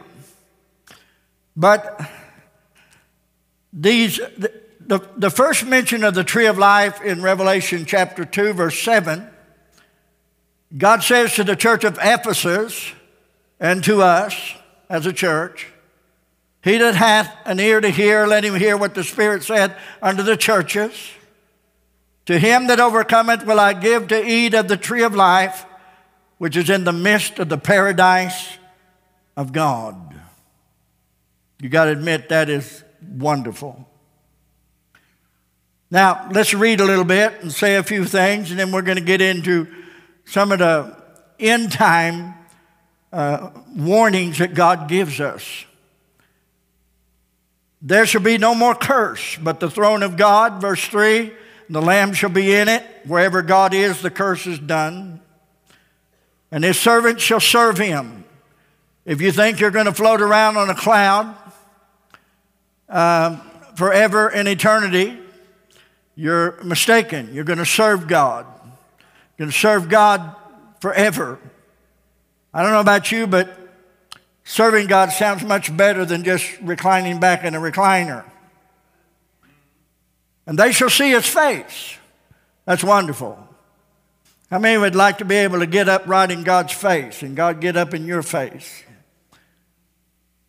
But 1.56 2.10
these, 3.72 4.20
the, 4.88 5.00
the, 5.18 5.30
first 5.30 5.66
mention 5.66 6.04
of 6.04 6.14
the 6.14 6.24
tree 6.24 6.48
of 6.48 6.58
life 6.58 7.02
in 7.02 7.22
Revelation 7.22 7.86
chapter 7.86 8.26
2, 8.26 8.54
verse 8.54 8.80
7 8.80 9.28
God 10.78 11.04
says 11.04 11.36
to 11.36 11.44
the 11.44 11.56
church 11.56 11.84
of 11.84 11.98
Ephesus 12.02 12.94
and 13.60 13.84
to 13.84 14.02
us 14.02 14.56
as 14.90 15.06
a 15.06 15.14
church, 15.14 15.68
He 16.64 16.78
that 16.78 16.96
hath 16.96 17.36
an 17.46 17.60
ear 17.60 17.82
to 17.82 17.90
hear, 17.90 18.26
let 18.26 18.46
him 18.46 18.56
hear 18.56 18.78
what 18.78 18.96
the 18.96 19.04
Spirit 19.04 19.44
said 19.44 19.76
unto 20.02 20.24
the 20.24 20.38
churches. 20.38 21.12
To 22.28 22.40
him 22.40 22.68
that 22.68 22.80
overcometh 22.80 23.46
will 23.46 23.60
I 23.60 23.74
give 23.74 24.08
to 24.10 24.26
eat 24.26 24.54
of 24.54 24.68
the 24.68 24.78
tree 24.78 25.04
of 25.04 25.14
life, 25.14 25.66
which 26.38 26.56
is 26.56 26.70
in 26.70 26.84
the 26.86 26.94
midst 26.94 27.40
of 27.40 27.50
the 27.50 27.58
paradise 27.58 28.58
of 29.36 29.52
God. 29.52 30.16
You 31.62 31.70
got 31.70 31.86
to 31.86 31.92
admit 31.92 32.30
that 32.30 32.50
is 32.50 32.84
wonderful. 33.02 33.88
Now, 35.92 36.30
let's 36.32 36.54
read 36.54 36.80
a 36.80 36.86
little 36.86 37.04
bit 37.04 37.34
and 37.42 37.52
say 37.52 37.76
a 37.76 37.84
few 37.84 38.06
things, 38.06 38.50
and 38.50 38.58
then 38.58 38.72
we're 38.72 38.82
going 38.82 38.98
to 38.98 39.04
get 39.04 39.20
into 39.20 39.68
some 40.24 40.54
of 40.54 40.60
the 40.60 40.96
end 41.38 41.74
time 41.74 42.34
uh, 43.12 43.50
warnings 43.76 44.38
that 44.38 44.54
God 44.54 44.88
gives 44.88 45.20
us. 45.20 45.66
There 47.82 48.06
shall 48.06 48.22
be 48.22 48.38
no 48.38 48.56
more 48.56 48.74
curse, 48.74 49.36
but 49.36 49.60
the 49.60 49.70
throne 49.70 50.02
of 50.02 50.16
God, 50.16 50.62
verse 50.62 50.86
3, 50.86 51.34
the 51.70 51.82
Lamb 51.82 52.14
shall 52.14 52.30
be 52.30 52.54
in 52.54 52.70
it. 52.70 52.86
Wherever 53.06 53.42
God 53.42 53.74
is, 53.74 54.02
the 54.02 54.10
curse 54.10 54.48
is 54.48 54.60
done. 54.60 55.20
And 56.52 56.64
his 56.64 56.80
servants 56.80 57.22
shall 57.22 57.42
serve 57.42 57.78
him. 57.78 58.24
If 59.04 59.20
you 59.20 59.34
think 59.34 59.60
you're 59.60 59.72
going 59.72 59.88
to 59.88 59.94
float 59.94 60.22
around 60.22 60.56
on 60.56 60.70
a 60.70 60.76
cloud 60.76 61.36
uh, 62.88 63.36
forever 63.76 64.30
in 64.30 64.48
eternity, 64.48 65.21
you're 66.16 66.62
mistaken. 66.64 67.34
You're 67.34 67.44
going 67.44 67.60
to 67.60 67.66
serve 67.66 68.08
God 68.08 68.46
You're 69.38 69.46
going 69.46 69.52
to 69.52 69.58
serve 69.58 69.90
God 69.90 70.36
forever. 70.80 71.40
I 72.54 72.64
don't 72.64 72.72
know 72.72 72.82
about 72.82 73.12
you, 73.12 73.28
but 73.28 73.50
serving 74.44 74.88
God 74.88 75.12
sounds 75.12 75.44
much 75.44 75.76
better 75.76 76.06
than 76.06 76.24
just 76.24 76.46
reclining 76.62 77.20
back 77.20 77.44
in 77.44 77.56
a 77.56 77.60
recliner. 77.60 78.26
And 80.46 80.58
they 80.58 80.72
shall 80.72 80.90
see 80.90 81.12
his 81.12 81.26
face. 81.26 81.98
That's 82.66 82.84
wonderful. 82.84 83.38
How 84.50 84.60
many 84.60 84.78
would 84.78 84.96
like 84.96 85.20
to 85.20 85.26
be 85.26 85.38
able 85.38 85.60
to 85.60 85.66
get 85.66 85.88
up 85.88 86.08
right 86.08 86.30
in 86.30 86.44
God's 86.44 86.74
face 86.74 87.22
and 87.22 87.38
God 87.38 87.62
get 87.62 87.78
up 87.78 87.94
in 87.94 88.06
your 88.06 88.22
face? 88.22 88.84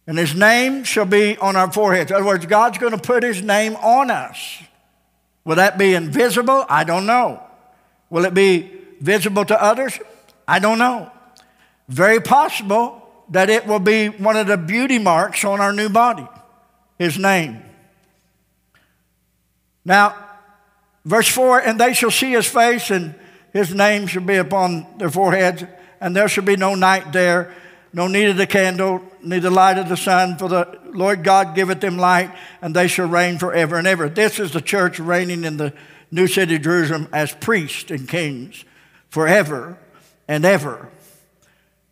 And 0.09 0.18
his 0.18 0.35
name 0.35 0.83
shall 0.83 1.05
be 1.05 1.37
on 1.37 1.55
our 1.55 1.70
foreheads. 1.70 2.11
In 2.11 2.16
other 2.16 2.27
words, 2.27 2.44
God's 2.46 2.79
going 2.79 2.92
to 2.92 2.98
put 2.98 3.22
his 3.22 3.42
name 3.42 3.77
on 3.77 4.11
us. 4.11 4.62
Will 5.44 5.57
that 5.57 5.78
be 5.78 5.94
invisible? 5.94 6.64
I 6.68 6.85
don't 6.85 7.07
know. 7.07 7.42
Will 8.11 8.24
it 8.24 8.35
be 8.35 8.70
visible 9.00 9.44
to 9.44 9.61
others? 9.61 9.98
I 10.46 10.59
don't 10.59 10.78
know. 10.78 11.11
Very 11.88 12.20
possible 12.20 13.02
that 13.31 13.50
it 13.50 13.66
will 13.66 13.78
be 13.78 14.09
one 14.09 14.37
of 14.37 14.46
the 14.46 14.57
beauty 14.57 14.98
marks 14.98 15.44
on 15.44 15.61
our 15.61 15.72
new 15.72 15.88
body, 15.88 16.26
his 16.98 17.18
name. 17.18 17.62
Now, 19.85 20.14
verse 21.05 21.28
4 21.28 21.61
and 21.61 21.81
they 21.81 21.94
shall 21.94 22.11
see 22.11 22.33
his 22.33 22.46
face, 22.46 22.90
and 22.90 23.14
his 23.52 23.74
name 23.74 24.07
shall 24.07 24.22
be 24.22 24.37
upon 24.37 24.87
their 24.98 25.11
foreheads, 25.11 25.64
and 26.00 26.14
there 26.14 26.28
shall 26.28 26.44
be 26.44 26.57
no 26.57 26.74
night 26.74 27.12
there, 27.12 27.55
no 27.92 28.07
need 28.07 28.28
of 28.28 28.37
the 28.37 28.46
candle, 28.46 29.02
neither 29.22 29.50
light 29.50 29.78
of 29.78 29.88
the 29.88 29.96
sun, 29.96 30.38
for 30.38 30.48
the 30.48 30.78
Lord 30.87 31.22
God 31.22 31.55
giveth 31.55 31.81
them 31.81 31.98
light, 31.98 32.35
and 32.61 32.74
they 32.74 32.88
shall 32.88 33.07
reign 33.07 33.38
forever 33.38 33.76
and 33.76 33.87
ever. 33.87 34.09
This 34.09 34.38
is 34.38 34.52
the 34.52 34.61
church 34.61 34.98
reigning 34.98 35.44
in 35.44 35.59
the 35.59 35.74
new 36.11 36.26
city 36.26 36.57
of 36.57 36.62
Jerusalem 36.62 37.09
as 37.12 37.33
priests 37.35 37.90
and 37.90 38.09
kings 38.09 38.64
forever 39.11 39.78
and 40.26 40.44
ever. 40.44 40.88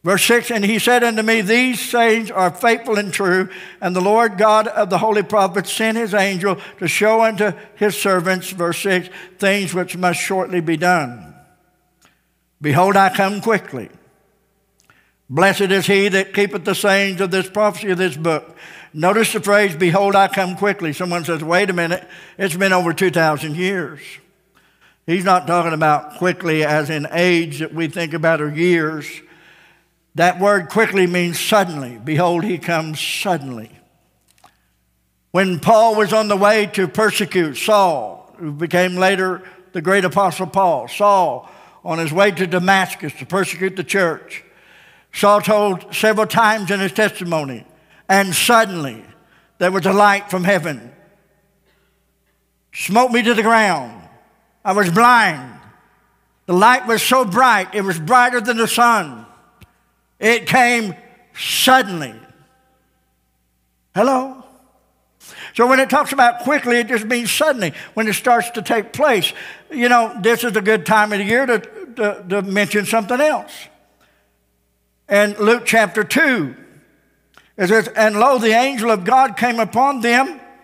Verse 0.02 0.24
6 0.24 0.50
And 0.50 0.64
he 0.64 0.78
said 0.78 1.04
unto 1.04 1.22
me, 1.22 1.42
These 1.42 1.80
sayings 1.80 2.30
are 2.30 2.50
faithful 2.50 2.98
and 2.98 3.12
true, 3.12 3.50
and 3.80 3.94
the 3.94 4.00
Lord 4.00 4.38
God 4.38 4.68
of 4.68 4.88
the 4.88 4.98
holy 4.98 5.22
prophets 5.22 5.72
sent 5.72 5.98
his 5.98 6.14
angel 6.14 6.56
to 6.78 6.88
show 6.88 7.22
unto 7.22 7.52
his 7.74 7.96
servants, 7.96 8.50
verse 8.50 8.78
6, 8.78 9.10
things 9.38 9.74
which 9.74 9.96
must 9.96 10.20
shortly 10.20 10.60
be 10.60 10.76
done. 10.76 11.34
Behold, 12.62 12.96
I 12.96 13.14
come 13.14 13.40
quickly. 13.40 13.90
Blessed 15.30 15.60
is 15.60 15.86
he 15.86 16.08
that 16.08 16.34
keepeth 16.34 16.64
the 16.64 16.74
sayings 16.74 17.20
of 17.20 17.30
this 17.30 17.48
prophecy 17.48 17.90
of 17.90 17.98
this 17.98 18.16
book. 18.16 18.56
Notice 18.92 19.32
the 19.32 19.40
phrase, 19.40 19.76
Behold, 19.76 20.16
I 20.16 20.26
come 20.26 20.56
quickly. 20.56 20.92
Someone 20.92 21.24
says, 21.24 21.44
Wait 21.44 21.70
a 21.70 21.72
minute, 21.72 22.04
it's 22.36 22.56
been 22.56 22.72
over 22.72 22.92
2,000 22.92 23.54
years. 23.54 24.00
He's 25.06 25.24
not 25.24 25.46
talking 25.46 25.72
about 25.72 26.18
quickly 26.18 26.64
as 26.64 26.90
in 26.90 27.06
age 27.12 27.60
that 27.60 27.72
we 27.72 27.86
think 27.86 28.12
about 28.12 28.40
or 28.40 28.52
years. 28.52 29.08
That 30.16 30.40
word 30.40 30.68
quickly 30.68 31.06
means 31.06 31.38
suddenly. 31.38 32.00
Behold, 32.02 32.42
he 32.42 32.58
comes 32.58 33.00
suddenly. 33.00 33.70
When 35.30 35.60
Paul 35.60 35.94
was 35.94 36.12
on 36.12 36.26
the 36.26 36.36
way 36.36 36.66
to 36.74 36.88
persecute 36.88 37.54
Saul, 37.54 38.34
who 38.38 38.50
became 38.50 38.96
later 38.96 39.42
the 39.72 39.80
great 39.80 40.04
apostle 40.04 40.48
Paul, 40.48 40.88
Saul 40.88 41.48
on 41.84 41.98
his 41.98 42.12
way 42.12 42.32
to 42.32 42.48
Damascus 42.48 43.12
to 43.20 43.26
persecute 43.26 43.76
the 43.76 43.84
church. 43.84 44.42
Saul 45.12 45.40
told 45.40 45.94
several 45.94 46.26
times 46.26 46.70
in 46.70 46.80
his 46.80 46.92
testimony, 46.92 47.64
and 48.08 48.34
suddenly 48.34 49.04
there 49.58 49.70
was 49.70 49.86
a 49.86 49.92
light 49.92 50.30
from 50.30 50.44
heaven, 50.44 50.92
smote 52.72 53.10
me 53.10 53.22
to 53.22 53.34
the 53.34 53.42
ground. 53.42 54.08
I 54.64 54.72
was 54.72 54.90
blind. 54.90 55.58
The 56.46 56.52
light 56.54 56.86
was 56.86 57.02
so 57.02 57.24
bright, 57.24 57.74
it 57.74 57.82
was 57.82 57.98
brighter 57.98 58.40
than 58.40 58.56
the 58.56 58.68
sun. 58.68 59.26
It 60.18 60.46
came 60.46 60.94
suddenly. 61.34 62.14
Hello? 63.94 64.44
So 65.54 65.66
when 65.66 65.80
it 65.80 65.90
talks 65.90 66.12
about 66.12 66.40
quickly, 66.40 66.76
it 66.76 66.88
just 66.88 67.04
means 67.04 67.30
suddenly, 67.30 67.72
when 67.94 68.08
it 68.08 68.14
starts 68.14 68.50
to 68.50 68.62
take 68.62 68.92
place. 68.92 69.32
You 69.70 69.88
know, 69.88 70.16
this 70.20 70.44
is 70.44 70.56
a 70.56 70.60
good 70.60 70.86
time 70.86 71.12
of 71.12 71.18
the 71.18 71.24
year 71.24 71.46
to, 71.46 71.58
to, 71.58 72.24
to 72.28 72.42
mention 72.42 72.86
something 72.86 73.20
else. 73.20 73.52
And 75.10 75.36
Luke 75.38 75.64
chapter 75.66 76.04
2, 76.04 76.54
it 77.58 77.66
says, 77.66 77.88
And 77.88 78.18
lo, 78.18 78.38
the 78.38 78.52
angel 78.52 78.90
of 78.90 79.04
God 79.04 79.36
came 79.36 79.58
upon 79.58 80.00
them 80.00 80.39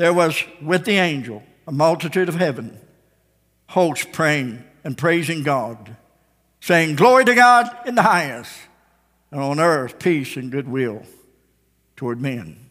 there 0.00 0.14
was 0.14 0.42
with 0.62 0.86
the 0.86 0.96
angel 0.96 1.42
a 1.66 1.72
multitude 1.72 2.30
of 2.30 2.34
heaven, 2.34 2.80
hosts 3.68 4.06
praying 4.10 4.64
and 4.82 4.96
praising 4.96 5.42
God, 5.42 5.94
saying, 6.58 6.96
Glory 6.96 7.26
to 7.26 7.34
God 7.34 7.70
in 7.86 7.96
the 7.96 8.02
highest, 8.02 8.50
and 9.30 9.42
on 9.42 9.60
earth 9.60 9.98
peace 9.98 10.36
and 10.36 10.50
goodwill 10.50 11.02
toward 11.96 12.18
men. 12.18 12.70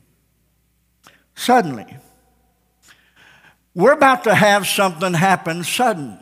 Suddenly, 1.36 1.98
we're 3.76 3.94
about 3.94 4.24
to 4.24 4.34
have 4.34 4.66
something 4.66 5.14
happen 5.14 5.64
sudden. 5.64 6.18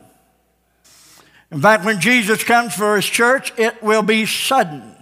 In 1.52 1.62
fact, 1.62 1.86
when 1.86 2.02
Jesus 2.02 2.44
comes 2.44 2.74
for 2.74 2.98
his 2.98 3.06
church, 3.06 3.54
it 3.58 3.82
will 3.82 4.04
be 4.04 4.26
sudden. 4.26 4.94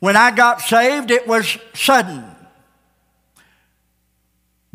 When 0.00 0.16
I 0.16 0.30
got 0.30 0.62
saved, 0.62 1.10
it 1.10 1.28
was 1.28 1.58
sudden. 1.74 2.33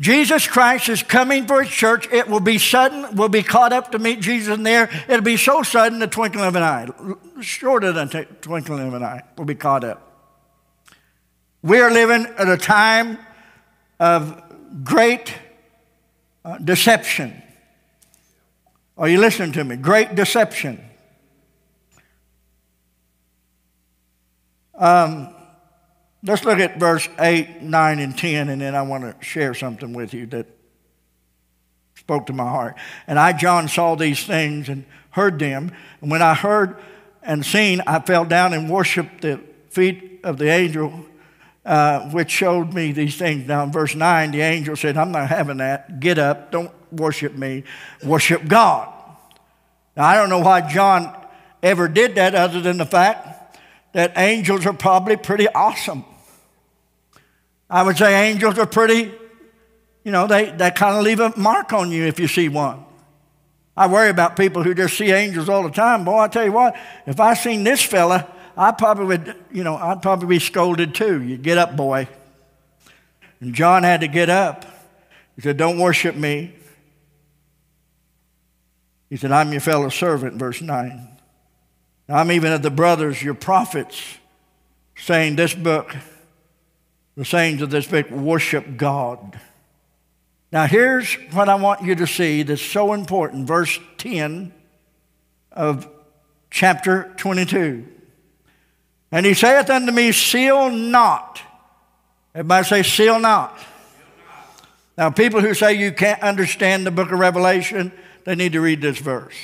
Jesus 0.00 0.46
Christ 0.46 0.88
is 0.88 1.02
coming 1.02 1.46
for 1.46 1.62
his 1.62 1.70
church. 1.70 2.10
It 2.10 2.26
will 2.26 2.40
be 2.40 2.56
sudden. 2.56 3.16
We'll 3.16 3.28
be 3.28 3.42
caught 3.42 3.74
up 3.74 3.92
to 3.92 3.98
meet 3.98 4.20
Jesus 4.20 4.56
in 4.56 4.62
there. 4.62 4.88
It'll 5.08 5.20
be 5.20 5.36
so 5.36 5.62
sudden, 5.62 5.98
the 5.98 6.06
twinkling 6.06 6.46
of 6.46 6.56
an 6.56 6.62
eye, 6.62 6.88
shorter 7.42 7.92
than 7.92 8.08
t- 8.08 8.24
twinkling 8.40 8.88
of 8.88 8.94
an 8.94 9.02
eye, 9.02 9.22
we'll 9.36 9.44
be 9.44 9.54
caught 9.54 9.84
up. 9.84 10.06
We 11.62 11.80
are 11.80 11.90
living 11.90 12.24
at 12.38 12.48
a 12.48 12.56
time 12.56 13.18
of 13.98 14.42
great 14.82 15.34
uh, 16.46 16.56
deception. 16.56 17.42
Are 18.96 19.08
you 19.08 19.20
listening 19.20 19.52
to 19.52 19.64
me? 19.64 19.76
Great 19.76 20.14
deception. 20.14 20.82
Um, 24.74 25.34
Let's 26.22 26.44
look 26.44 26.58
at 26.58 26.78
verse 26.78 27.08
8, 27.18 27.62
9, 27.62 27.98
and 27.98 28.16
10, 28.16 28.50
and 28.50 28.60
then 28.60 28.74
I 28.74 28.82
want 28.82 29.04
to 29.04 29.24
share 29.24 29.54
something 29.54 29.94
with 29.94 30.12
you 30.12 30.26
that 30.26 30.46
spoke 31.96 32.26
to 32.26 32.32
my 32.34 32.48
heart. 32.48 32.76
And 33.06 33.18
I, 33.18 33.32
John, 33.32 33.68
saw 33.68 33.94
these 33.94 34.24
things 34.26 34.68
and 34.68 34.84
heard 35.10 35.38
them. 35.38 35.72
And 36.02 36.10
when 36.10 36.20
I 36.20 36.34
heard 36.34 36.76
and 37.22 37.44
seen, 37.44 37.80
I 37.86 38.00
fell 38.00 38.24
down 38.24 38.52
and 38.52 38.68
worshiped 38.68 39.22
the 39.22 39.40
feet 39.70 40.20
of 40.22 40.36
the 40.36 40.48
angel, 40.48 41.06
uh, 41.64 42.10
which 42.10 42.30
showed 42.30 42.74
me 42.74 42.92
these 42.92 43.16
things. 43.16 43.46
Now, 43.46 43.64
in 43.64 43.72
verse 43.72 43.94
9, 43.94 44.32
the 44.32 44.42
angel 44.42 44.76
said, 44.76 44.98
I'm 44.98 45.12
not 45.12 45.28
having 45.28 45.58
that. 45.58 46.00
Get 46.00 46.18
up. 46.18 46.52
Don't 46.52 46.72
worship 46.92 47.34
me. 47.34 47.64
Worship 48.04 48.46
God. 48.46 48.92
Now, 49.96 50.04
I 50.04 50.16
don't 50.16 50.28
know 50.28 50.40
why 50.40 50.68
John 50.70 51.16
ever 51.62 51.88
did 51.88 52.16
that 52.16 52.34
other 52.34 52.60
than 52.60 52.76
the 52.76 52.86
fact 52.86 53.58
that 53.92 54.12
angels 54.16 54.66
are 54.66 54.72
probably 54.72 55.16
pretty 55.16 55.48
awesome. 55.48 56.04
I 57.70 57.84
would 57.84 57.96
say 57.96 58.28
angels 58.28 58.58
are 58.58 58.66
pretty, 58.66 59.12
you 60.02 60.10
know, 60.10 60.26
they, 60.26 60.50
they 60.50 60.72
kind 60.72 60.96
of 60.96 61.04
leave 61.04 61.20
a 61.20 61.32
mark 61.38 61.72
on 61.72 61.92
you 61.92 62.04
if 62.04 62.18
you 62.18 62.26
see 62.26 62.48
one. 62.48 62.84
I 63.76 63.86
worry 63.86 64.10
about 64.10 64.36
people 64.36 64.64
who 64.64 64.74
just 64.74 64.98
see 64.98 65.12
angels 65.12 65.48
all 65.48 65.62
the 65.62 65.70
time. 65.70 66.04
Boy, 66.04 66.18
I 66.18 66.28
tell 66.28 66.44
you 66.44 66.52
what, 66.52 66.76
if 67.06 67.20
I 67.20 67.34
seen 67.34 67.62
this 67.62 67.80
fella, 67.80 68.26
I 68.56 68.72
probably 68.72 69.06
would, 69.06 69.36
you 69.52 69.62
know, 69.62 69.76
I'd 69.76 70.02
probably 70.02 70.26
be 70.26 70.38
scolded 70.40 70.96
too. 70.96 71.22
You 71.22 71.38
get 71.38 71.56
up, 71.56 71.76
boy. 71.76 72.08
And 73.40 73.54
John 73.54 73.84
had 73.84 74.00
to 74.00 74.08
get 74.08 74.28
up. 74.28 74.66
He 75.36 75.42
said, 75.42 75.56
Don't 75.56 75.78
worship 75.78 76.16
me. 76.16 76.54
He 79.08 79.16
said, 79.16 79.32
I'm 79.32 79.50
your 79.52 79.60
fellow 79.60 79.88
servant, 79.88 80.34
verse 80.34 80.60
9. 80.60 81.08
I'm 82.08 82.32
even 82.32 82.52
of 82.52 82.62
the 82.62 82.70
brothers, 82.70 83.22
your 83.22 83.34
prophets, 83.34 84.18
saying 84.96 85.36
this 85.36 85.54
book 85.54 85.94
the 87.16 87.24
sayings 87.24 87.62
of 87.62 87.70
this 87.70 87.86
book 87.86 88.10
worship 88.10 88.76
God. 88.76 89.38
Now, 90.52 90.66
here's 90.66 91.14
what 91.32 91.48
I 91.48 91.54
want 91.54 91.82
you 91.82 91.94
to 91.96 92.06
see 92.06 92.42
that's 92.42 92.62
so 92.62 92.92
important. 92.92 93.46
Verse 93.46 93.78
10 93.98 94.52
of 95.52 95.88
chapter 96.50 97.12
22. 97.16 97.86
And 99.12 99.26
he 99.26 99.34
saith 99.34 99.70
unto 99.70 99.92
me, 99.92 100.12
Seal 100.12 100.70
not. 100.70 101.40
Everybody 102.34 102.66
say, 102.66 102.82
Seal 102.82 103.20
not. 103.20 103.58
Now, 104.96 105.10
people 105.10 105.40
who 105.40 105.54
say 105.54 105.74
you 105.74 105.92
can't 105.92 106.20
understand 106.20 106.84
the 106.86 106.90
book 106.90 107.10
of 107.10 107.18
Revelation, 107.18 107.92
they 108.24 108.34
need 108.34 108.52
to 108.52 108.60
read 108.60 108.80
this 108.80 108.98
verse. 108.98 109.34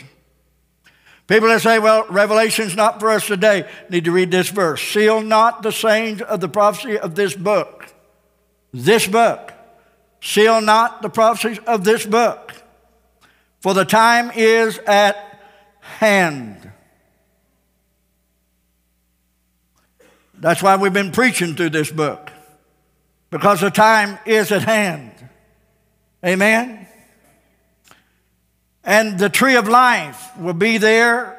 People 1.27 1.49
that 1.49 1.61
say, 1.61 1.79
well, 1.79 2.07
Revelation's 2.09 2.77
not 2.77 3.01
for 3.01 3.11
us 3.11 3.27
today, 3.27 3.69
need 3.91 4.05
to 4.05 4.13
read 4.13 4.31
this 4.31 4.49
verse. 4.49 4.81
Seal 4.81 5.23
not 5.23 5.63
the 5.63 5.73
sayings 5.73 6.23
of 6.23 6.41
the 6.41 6.49
prophecy 6.49 6.99
of 6.99 7.17
this 7.17 7.35
book. 7.35 7.87
This 8.73 9.07
book. 9.09 9.53
Seal 10.21 10.61
not 10.61 11.03
the 11.03 11.09
prophecies 11.09 11.59
of 11.67 11.83
this 11.83 12.07
book. 12.07 12.53
For 13.61 13.75
the 13.75 13.85
time 13.85 14.31
is 14.37 14.79
at 14.79 15.17
hand. 15.81 16.71
That's 20.39 20.63
why 20.63 20.77
we've 20.77 20.93
been 20.93 21.13
preaching 21.13 21.57
through 21.57 21.71
this 21.71 21.91
book, 21.91 22.31
because 23.31 23.61
the 23.63 23.71
time 23.71 24.19
is 24.27 24.53
at 24.53 24.63
hand. 24.63 25.13
Amen? 26.25 26.86
And 28.87 29.19
the 29.19 29.29
tree 29.29 29.57
of 29.57 29.69
life 29.69 30.31
will 30.39 30.55
be 30.55 30.79
there. 30.79 31.33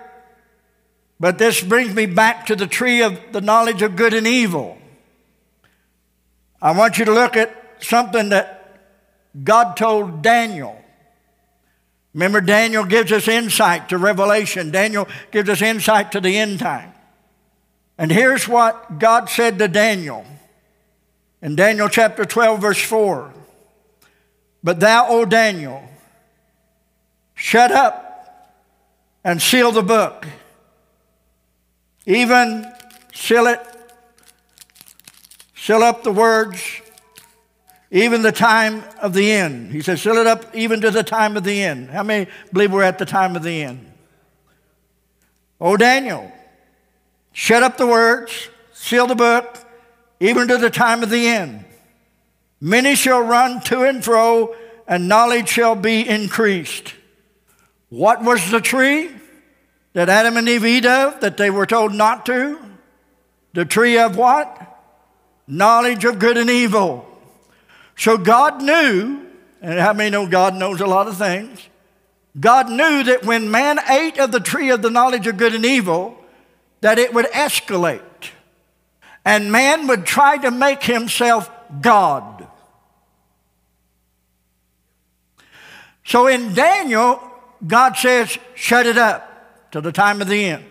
But 1.20 1.38
this 1.38 1.62
brings 1.62 1.96
me 1.96 2.06
back 2.06 2.46
to 2.48 2.56
the 2.56 2.68
tree 2.68 3.02
of 3.02 3.20
the 3.32 3.42
knowledge 3.42 3.82
of 3.82 3.96
good 3.96 4.14
and 4.14 4.28
evil. 4.28 4.78
I 6.62 6.72
want 6.72 7.00
you 7.00 7.06
to 7.06 7.14
look 7.14 7.38
at 7.38 7.56
something 7.80 8.30
that 8.30 8.80
God 9.44 9.78
told 9.78 10.22
Daniel. 10.22 10.80
Remember, 12.14 12.42
Daniel 12.42 12.84
gives 12.84 13.12
us 13.12 13.28
insight 13.28 13.90
to 13.90 13.98
Revelation, 13.98 14.70
Daniel 14.72 15.08
gives 15.32 15.50
us 15.50 15.62
insight 15.62 16.12
to 16.12 16.20
the 16.20 16.38
end 16.38 16.60
time. 16.60 16.92
And 17.98 18.12
here's 18.12 18.48
what 18.48 19.00
God 19.00 19.30
said 19.30 19.58
to 19.60 19.68
Daniel 19.68 20.26
in 21.42 21.56
Daniel 21.56 21.88
chapter 21.88 22.26
12, 22.26 22.60
verse 22.60 22.82
4 22.82 23.34
But 24.64 24.80
thou, 24.80 25.08
O 25.08 25.26
Daniel, 25.26 25.88
shut 27.38 27.72
up 27.72 28.54
and 29.24 29.42
seal 29.42 29.72
the 29.72 29.82
book, 29.82 30.28
even 32.06 32.70
seal 33.14 33.48
it, 33.48 33.66
seal 35.56 35.82
up 35.82 36.04
the 36.04 36.12
words, 36.12 36.82
even 37.92 38.22
the 38.22 38.34
time 38.34 38.84
of 39.02 39.14
the 39.14 39.32
end. 39.32 39.72
He 39.72 39.82
says, 39.82 40.02
seal 40.02 40.18
it 40.18 40.28
up 40.28 40.54
even 40.54 40.82
to 40.82 40.92
the 40.92 41.04
time 41.04 41.38
of 41.38 41.46
the 41.46 41.64
end. 41.64 41.92
How 41.92 42.04
many 42.04 42.30
believe 42.52 42.74
we're 42.74 42.84
at 42.84 43.00
the 43.00 43.06
time 43.06 43.38
of 43.38 43.44
the 43.44 43.64
end? 43.64 43.90
O 45.62 45.78
Daniel, 45.78 46.34
Shut 47.38 47.62
up 47.62 47.78
the 47.78 47.86
words, 47.86 48.50
seal 48.74 49.06
the 49.06 49.14
book, 49.14 49.60
even 50.20 50.48
to 50.48 50.58
the 50.58 50.72
time 50.72 51.04
of 51.04 51.12
the 51.12 51.28
end. 51.28 51.66
Many 52.60 52.96
shall 52.96 53.22
run 53.22 53.62
to 53.66 53.84
and 53.84 54.04
fro, 54.04 54.56
and 54.88 55.08
knowledge 55.08 55.48
shall 55.48 55.76
be 55.76 56.02
increased. 56.10 56.96
What 57.90 58.24
was 58.24 58.52
the 58.52 58.62
tree 58.62 59.10
that 59.94 60.10
Adam 60.10 60.38
and 60.38 60.48
Eve 60.48 60.66
eat 60.66 60.86
of 60.86 61.20
that 61.22 61.38
they 61.38 61.50
were 61.50 61.66
told 61.66 61.94
not 61.94 62.26
to? 62.26 62.60
The 63.54 63.66
tree 63.66 63.98
of 63.98 64.18
what? 64.18 64.80
Knowledge 65.48 66.04
of 66.06 66.20
good 66.20 66.38
and 66.38 66.50
evil. 66.50 67.08
So 67.96 68.18
God 68.18 68.62
knew, 68.62 69.26
and 69.62 69.80
how 69.80 69.94
many 69.94 70.10
know 70.10 70.28
God 70.28 70.56
knows 70.56 70.82
a 70.82 70.86
lot 70.86 71.08
of 71.08 71.18
things? 71.18 71.68
God 72.40 72.70
knew 72.70 73.04
that 73.04 73.26
when 73.26 73.50
man 73.50 73.80
ate 73.90 74.20
of 74.20 74.32
the 74.32 74.40
tree 74.40 74.70
of 74.70 74.82
the 74.82 74.92
knowledge 74.92 75.26
of 75.26 75.38
good 75.38 75.56
and 75.56 75.66
evil, 75.66 76.18
that 76.82 77.00
it 77.00 77.14
would 77.14 77.26
escalate 77.28 78.02
and 79.28 79.52
man 79.52 79.88
would 79.88 80.06
try 80.06 80.38
to 80.38 80.50
make 80.50 80.84
himself 80.84 81.52
God. 81.82 82.48
So 86.06 86.28
in 86.28 86.54
Daniel, 86.54 87.22
God 87.66 87.98
says, 87.98 88.38
shut 88.56 88.86
it 88.86 88.98
up 88.98 89.72
till 89.72 89.82
the 89.82 89.92
time 89.92 90.22
of 90.22 90.28
the 90.28 90.46
end. 90.46 90.66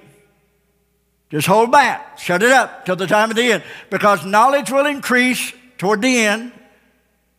Just 1.31 1.47
hold 1.47 1.73
back, 1.73 2.19
shut 2.19 2.43
it 2.43 2.53
up 2.53 2.87
till 2.87 2.97
the 2.97 3.07
time 3.07 3.31
of 3.31 3.37
the 3.37 3.53
end, 3.53 3.65
because 3.91 4.25
knowledge 4.25 4.71
will 4.71 4.87
increase 4.87 5.53
toward 5.79 6.01
the 6.01 6.19
end, 6.19 6.53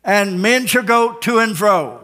and 0.03 0.41
men 0.41 0.65
shall 0.65 0.83
go 0.83 1.13
to 1.13 1.39
and 1.39 1.57
fro. 1.57 2.03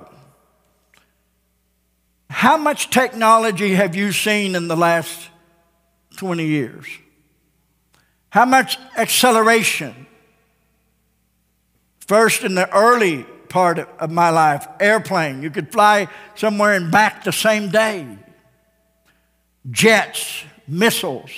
How 2.29 2.58
much 2.58 2.89
technology 2.89 3.73
have 3.75 3.95
you 3.95 4.12
seen 4.12 4.56
in 4.56 4.67
the 4.67 4.77
last 4.77 5.29
20 6.15 6.45
years. 6.45 6.86
How 8.29 8.45
much 8.45 8.77
acceleration? 8.97 10.08
First, 11.99 12.43
in 12.43 12.56
the 12.56 12.69
early 12.75 13.25
part 13.54 13.78
of 13.78 14.10
my 14.10 14.32
life, 14.32 14.68
airplane. 14.80 15.44
You 15.44 15.52
could 15.52 15.72
fly 15.72 16.08
somewhere 16.34 16.74
and 16.74 16.92
back 16.92 17.24
the 17.24 17.32
same 17.32 17.70
day. 17.70 18.18
Jets, 19.70 20.44
missiles, 20.68 21.30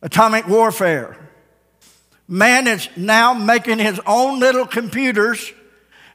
atomic 0.00 0.48
warfare. 0.48 1.18
Man 2.26 2.66
is 2.66 2.88
now 2.96 3.34
making 3.34 3.78
his 3.78 4.00
own 4.06 4.40
little 4.40 4.66
computers 4.66 5.52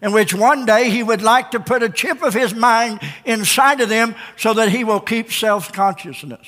in 0.02 0.14
which 0.14 0.34
one 0.34 0.66
day 0.66 0.90
he 0.90 1.04
would 1.04 1.22
like 1.22 1.52
to 1.52 1.60
put 1.60 1.84
a 1.84 1.90
chip 1.90 2.24
of 2.24 2.34
his 2.34 2.56
mind 2.56 3.00
inside 3.24 3.82
of 3.82 3.90
them 3.90 4.16
so 4.36 4.56
that 4.56 4.70
he 4.70 4.84
will 4.84 5.00
keep 5.00 5.32
self 5.32 5.72
consciousness 5.72 6.48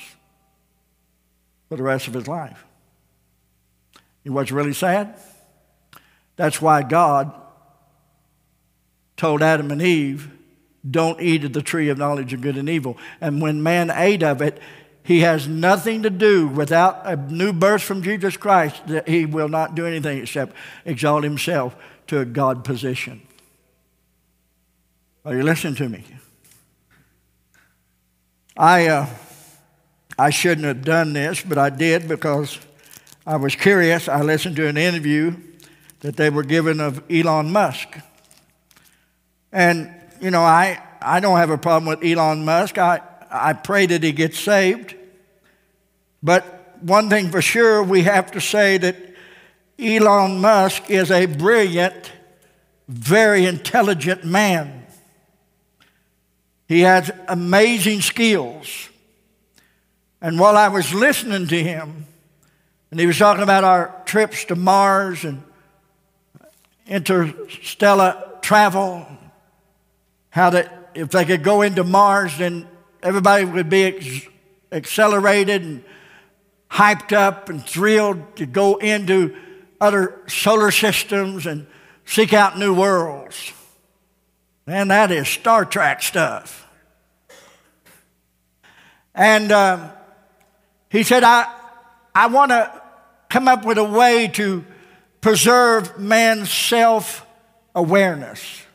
for 1.68 1.76
the 1.76 1.84
rest 1.84 2.08
of 2.08 2.14
his 2.14 2.26
life. 2.26 2.64
You 4.24 4.32
know 4.32 4.34
what's 4.34 4.50
really 4.50 4.74
sad? 4.74 5.14
That's 6.34 6.60
why 6.60 6.82
God 6.82 7.32
told 9.16 9.42
Adam 9.42 9.70
and 9.70 9.82
Eve, 9.82 10.30
don't 10.88 11.20
eat 11.20 11.44
of 11.44 11.52
the 11.52 11.62
tree 11.62 11.88
of 11.88 11.98
knowledge 11.98 12.32
of 12.32 12.40
good 12.40 12.56
and 12.56 12.68
evil. 12.68 12.96
And 13.20 13.40
when 13.40 13.62
man 13.62 13.90
ate 13.90 14.22
of 14.22 14.40
it, 14.40 14.60
he 15.02 15.20
has 15.20 15.46
nothing 15.46 16.02
to 16.02 16.10
do 16.10 16.48
without 16.48 17.00
a 17.04 17.16
new 17.16 17.52
birth 17.52 17.82
from 17.82 18.02
Jesus 18.02 18.36
Christ 18.36 18.86
that 18.88 19.08
he 19.08 19.24
will 19.24 19.48
not 19.48 19.74
do 19.74 19.86
anything 19.86 20.18
except 20.18 20.54
exalt 20.84 21.22
himself 21.22 21.76
to 22.08 22.20
a 22.20 22.24
God 22.24 22.64
position. 22.64 23.22
Are 25.24 25.34
you 25.34 25.42
listening 25.42 25.74
to 25.76 25.88
me? 25.88 26.04
I, 28.56 28.86
uh, 28.86 29.06
I 30.18 30.30
shouldn't 30.30 30.66
have 30.66 30.84
done 30.84 31.12
this, 31.12 31.42
but 31.42 31.58
I 31.58 31.70
did 31.70 32.08
because 32.08 32.58
I 33.26 33.36
was 33.36 33.54
curious. 33.54 34.08
I 34.08 34.22
listened 34.22 34.56
to 34.56 34.66
an 34.66 34.76
interview 34.76 35.36
that 36.00 36.16
they 36.16 36.30
were 36.30 36.44
giving 36.44 36.80
of 36.80 37.02
Elon 37.10 37.52
Musk. 37.52 37.98
And, 39.56 39.90
you 40.20 40.30
know, 40.30 40.42
I, 40.42 40.82
I 41.00 41.18
don't 41.20 41.38
have 41.38 41.48
a 41.48 41.56
problem 41.56 41.88
with 41.88 42.04
Elon 42.06 42.44
Musk. 42.44 42.76
I, 42.76 43.00
I 43.30 43.54
pray 43.54 43.86
that 43.86 44.02
he 44.02 44.12
gets 44.12 44.38
saved. 44.38 44.94
But 46.22 46.76
one 46.82 47.08
thing 47.08 47.30
for 47.30 47.40
sure, 47.40 47.82
we 47.82 48.02
have 48.02 48.32
to 48.32 48.40
say 48.40 48.76
that 48.76 48.96
Elon 49.78 50.42
Musk 50.42 50.90
is 50.90 51.10
a 51.10 51.24
brilliant, 51.24 52.12
very 52.86 53.46
intelligent 53.46 54.26
man. 54.26 54.84
He 56.68 56.82
has 56.82 57.10
amazing 57.26 58.02
skills. 58.02 58.90
And 60.20 60.38
while 60.38 60.58
I 60.58 60.68
was 60.68 60.92
listening 60.92 61.46
to 61.46 61.62
him, 61.62 62.04
and 62.90 63.00
he 63.00 63.06
was 63.06 63.16
talking 63.16 63.42
about 63.42 63.64
our 63.64 64.02
trips 64.04 64.44
to 64.44 64.54
Mars 64.54 65.24
and 65.24 65.42
interstellar 66.86 68.22
travel, 68.42 69.06
how 70.36 70.50
that 70.50 70.90
if 70.92 71.08
they 71.08 71.24
could 71.24 71.42
go 71.42 71.62
into 71.62 71.82
Mars, 71.82 72.36
then 72.36 72.68
everybody 73.02 73.46
would 73.46 73.70
be 73.70 73.84
ex- 73.84 74.28
accelerated 74.70 75.62
and 75.62 75.82
hyped 76.70 77.14
up 77.16 77.48
and 77.48 77.64
thrilled 77.64 78.36
to 78.36 78.44
go 78.44 78.76
into 78.76 79.34
other 79.80 80.20
solar 80.26 80.70
systems 80.70 81.46
and 81.46 81.66
seek 82.04 82.34
out 82.34 82.58
new 82.58 82.74
worlds. 82.74 83.54
Man, 84.66 84.88
that 84.88 85.10
is 85.10 85.26
Star 85.26 85.64
Trek 85.64 86.02
stuff. 86.02 86.68
And 89.14 89.50
um, 89.52 89.90
he 90.90 91.02
said, 91.02 91.24
I, 91.24 91.50
I 92.14 92.26
want 92.26 92.50
to 92.50 92.82
come 93.30 93.48
up 93.48 93.64
with 93.64 93.78
a 93.78 93.84
way 93.84 94.28
to 94.34 94.66
preserve 95.22 95.98
man's 95.98 96.52
self 96.52 97.24
awareness, 97.74 98.65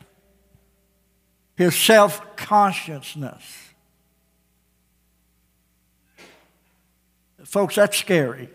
his 1.56 1.74
self 1.76 2.36
consciousness. 2.36 3.58
Folks, 7.44 7.74
that's 7.74 7.96
scary. 7.96 8.48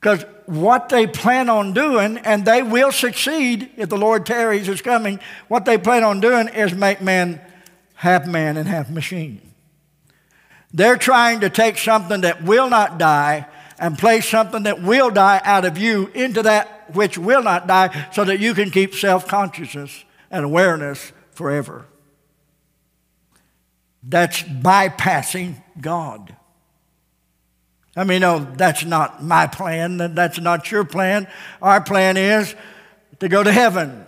Because 0.00 0.24
what 0.46 0.88
they 0.88 1.06
plan 1.06 1.48
on 1.48 1.74
doing, 1.74 2.18
and 2.18 2.44
they 2.44 2.62
will 2.62 2.92
succeed 2.92 3.70
if 3.76 3.88
the 3.88 3.98
Lord 3.98 4.24
tarries 4.24 4.68
is 4.68 4.80
coming, 4.80 5.20
what 5.48 5.64
they 5.64 5.76
plan 5.76 6.04
on 6.04 6.20
doing 6.20 6.48
is 6.48 6.72
make 6.72 7.02
man 7.02 7.40
half 7.94 8.26
man 8.26 8.56
and 8.56 8.68
half 8.68 8.88
machine. 8.88 9.40
They're 10.72 10.96
trying 10.96 11.40
to 11.40 11.50
take 11.50 11.78
something 11.78 12.20
that 12.20 12.44
will 12.44 12.70
not 12.70 12.98
die 12.98 13.46
and 13.78 13.98
place 13.98 14.28
something 14.28 14.64
that 14.64 14.82
will 14.82 15.10
die 15.10 15.40
out 15.44 15.64
of 15.64 15.78
you 15.78 16.08
into 16.14 16.42
that 16.42 16.94
which 16.94 17.18
will 17.18 17.42
not 17.42 17.66
die 17.66 18.08
so 18.12 18.24
that 18.24 18.38
you 18.38 18.54
can 18.54 18.70
keep 18.70 18.94
self 18.94 19.26
consciousness 19.26 20.04
and 20.30 20.44
awareness 20.44 21.12
forever. 21.38 21.86
that's 24.02 24.42
bypassing 24.42 25.54
God. 25.80 26.34
I 27.96 28.02
mean, 28.02 28.22
no, 28.22 28.40
that's 28.56 28.84
not 28.84 29.22
my 29.22 29.46
plan. 29.46 30.14
That's 30.14 30.40
not 30.40 30.70
your 30.72 30.84
plan. 30.84 31.28
Our 31.62 31.80
plan 31.80 32.16
is 32.16 32.54
to 33.20 33.28
go 33.28 33.42
to 33.42 33.52
heaven 33.52 34.04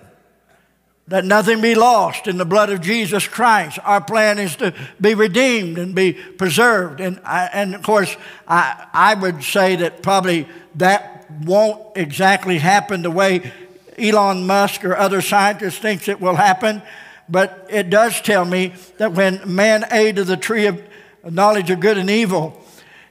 that 1.07 1.25
nothing 1.25 1.61
be 1.61 1.75
lost 1.75 2.27
in 2.27 2.37
the 2.37 2.45
blood 2.45 2.71
of 2.71 2.81
Jesus 2.81 3.29
Christ. 3.29 3.79
Our 3.85 4.01
plan 4.01 4.39
is 4.39 4.57
to 4.57 4.75
be 5.01 5.15
redeemed 5.15 5.79
and 5.79 5.95
be 5.95 6.13
preserved. 6.13 7.01
And, 7.01 7.21
I, 7.25 7.49
and 7.53 7.75
of 7.77 7.83
course, 7.83 8.17
I, 8.49 8.87
I 8.93 9.15
would 9.15 9.45
say 9.45 9.77
that 9.77 10.03
probably 10.03 10.49
that 10.77 11.31
won't 11.43 11.97
exactly 11.97 12.59
happen 12.59 13.03
the 13.03 13.11
way 13.11 13.53
Elon 13.99 14.47
Musk 14.47 14.85
or 14.85 14.97
other 14.97 15.21
scientists 15.21 15.79
thinks 15.79 16.09
it 16.09 16.21
will 16.21 16.37
happen. 16.37 16.83
But 17.31 17.69
it 17.71 17.91
does 17.91 18.21
tell 18.21 18.45
me 18.45 18.75
that 18.99 19.13
when 19.13 19.55
man 19.55 19.87
ate 19.93 20.19
of 20.19 20.27
the 20.27 20.37
tree 20.37 20.67
of 20.67 20.83
knowledge 21.25 21.71
of 21.71 21.79
good 21.79 21.97
and 21.97 22.11
evil, 22.11 22.61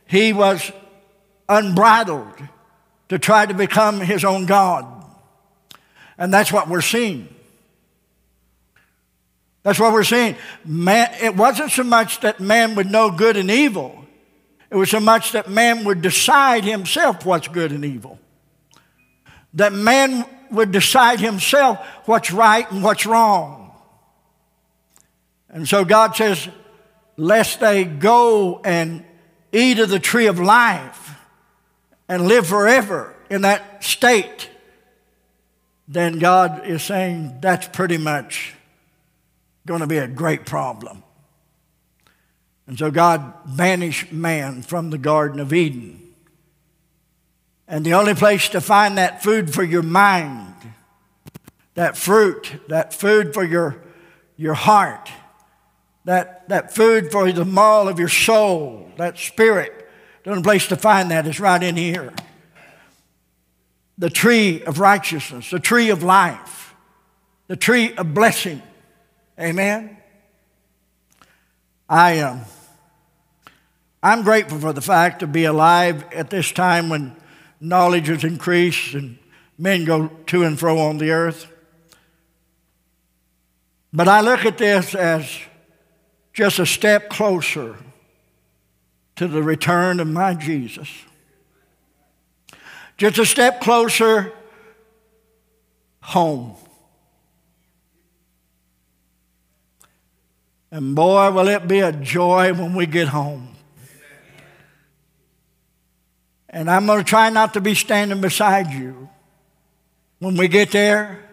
he 0.06 0.34
was 0.34 0.72
unbridled 1.48 2.34
to 3.08 3.18
try 3.18 3.46
to 3.46 3.54
become 3.54 4.02
his 4.02 4.26
own 4.26 4.46
God. 4.46 4.86
And 6.18 6.34
that's 6.34 6.52
what 6.52 6.68
we're 6.68 6.82
seeing. 6.82 7.34
That's 9.64 9.80
what 9.80 9.94
we're 9.94 10.04
seeing. 10.04 10.36
Man, 10.66 11.10
it 11.22 11.36
wasn't 11.36 11.72
so 11.72 11.84
much 11.84 12.20
that 12.22 12.40
man 12.40 12.76
would 12.76 12.92
know 12.92 13.12
good 13.12 13.38
and 13.38 13.50
evil, 13.50 13.96
it 14.70 14.76
was 14.76 14.92
so 14.92 15.00
much 15.00 15.32
that 15.32 15.50
man 15.50 15.84
would 15.86 16.02
decide 16.02 16.64
himself 16.64 17.26
what's 17.26 17.48
good 17.48 17.72
and 17.72 17.84
evil. 17.84 18.20
That 19.56 19.74
man 19.74 20.26
would 20.52 20.72
decide 20.72 21.20
himself 21.20 21.80
what's 22.06 22.32
right 22.32 22.70
and 22.72 22.84
what's 22.84 23.06
wrong. 23.06 23.59
And 25.50 25.68
so 25.68 25.84
God 25.84 26.16
says, 26.16 26.48
lest 27.18 27.60
they 27.60 27.84
go 27.84 28.62
and 28.64 29.04
eat 29.52 29.80
of 29.80 29.90
the 29.90 30.00
tree 30.00 30.28
of 30.28 30.40
life 30.40 31.16
and 32.08 32.28
live 32.28 32.48
forever 32.48 33.16
in 33.30 33.42
that 33.42 33.84
state, 33.84 34.50
then 35.88 36.20
God 36.20 36.66
is 36.66 36.84
saying 36.84 37.40
that's 37.42 37.68
pretty 37.68 37.98
much 37.98 38.54
going 39.66 39.82
to 39.82 39.88
be 39.88 39.98
a 39.98 40.08
great 40.08 40.46
problem. 40.46 41.04
And 42.68 42.78
so 42.78 42.92
God 42.92 43.34
banished 43.58 44.12
man 44.12 44.62
from 44.62 44.92
the 44.92 45.00
Garden 45.00 45.40
of 45.40 45.52
Eden. 45.52 46.14
And 47.68 47.84
the 47.84 47.96
only 47.96 48.14
place 48.14 48.50
to 48.50 48.62
find 48.62 48.98
that 48.98 49.24
food 49.24 49.54
for 49.54 49.64
your 49.64 49.82
mind, 49.82 50.56
that 51.74 51.98
fruit, 51.98 52.52
that 52.68 52.94
food 52.94 53.34
for 53.34 53.44
your, 53.44 53.82
your 54.38 54.54
heart, 54.54 55.10
that, 56.10 56.50
that 56.50 56.74
food 56.74 57.12
for 57.12 57.32
the 57.32 57.46
marrow 57.46 57.88
of 57.88 58.00
your 58.00 58.10
soul, 58.10 58.92
that 58.98 59.20
spirit, 59.20 59.88
the 60.24 60.32
only 60.32 60.42
place 60.42 60.68
to 60.70 60.76
find 60.76 61.12
that 61.12 61.28
is 61.28 61.40
right 61.40 61.62
in 61.62 61.78
here. 61.78 62.12
The 64.00 64.10
tree 64.10 64.64
of 64.64 64.80
righteousness, 64.80 65.52
the 65.52 65.60
tree 65.60 65.92
of 65.92 66.02
life, 66.02 66.74
the 67.46 67.56
tree 67.56 67.94
of 67.94 68.16
blessing, 68.16 68.64
Amen. 69.40 69.98
I 71.88 72.14
am. 72.14 72.40
Uh, 72.40 72.44
I'm 74.02 74.24
grateful 74.24 74.58
for 74.58 74.74
the 74.74 74.82
fact 74.82 75.20
to 75.20 75.28
be 75.28 75.46
alive 75.46 76.12
at 76.12 76.32
this 76.32 76.52
time 76.52 76.90
when 76.90 77.16
knowledge 77.62 78.08
has 78.08 78.24
increased 78.24 78.96
and 78.96 79.20
men 79.60 79.86
go 79.86 80.08
to 80.08 80.42
and 80.42 80.58
fro 80.58 80.80
on 80.80 80.98
the 80.98 81.12
earth. 81.12 81.46
But 83.94 84.08
I 84.08 84.22
look 84.22 84.44
at 84.46 84.58
this 84.58 84.96
as 84.96 85.30
just 86.34 86.60
a 86.60 86.66
step 86.66 87.10
closer 87.10 87.76
to 89.16 89.28
the 89.28 89.44
return 89.44 90.00
of 90.00 90.08
my 90.08 90.34
Jesus. 90.34 90.90
Just 92.98 93.18
a 93.18 93.26
step 93.26 93.62
closer 93.62 94.34
home. 96.02 96.56
And 100.72 100.96
boy, 100.96 101.32
will 101.32 101.48
it 101.48 101.68
be 101.68 101.80
a 101.80 101.92
joy 101.92 102.54
when 102.54 102.74
we 102.76 102.86
get 102.86 103.08
home. 103.08 103.56
And 106.50 106.70
I'm 106.70 106.86
going 106.86 107.00
to 107.00 107.06
try 107.06 107.30
not 107.30 107.54
to 107.54 107.62
be 107.62 107.76
standing 107.76 108.22
beside 108.22 108.72
you 108.72 109.10
when 110.20 110.36
we 110.36 110.48
get 110.48 110.72
there 110.72 111.30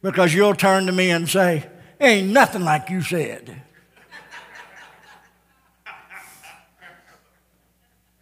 because 0.00 0.32
you'll 0.32 0.54
turn 0.54 0.86
to 0.86 0.92
me 0.92 1.10
and 1.10 1.28
say, 1.28 1.68
Ain't 2.00 2.30
nothing 2.30 2.62
like 2.62 2.90
you 2.90 3.02
said. 3.02 3.63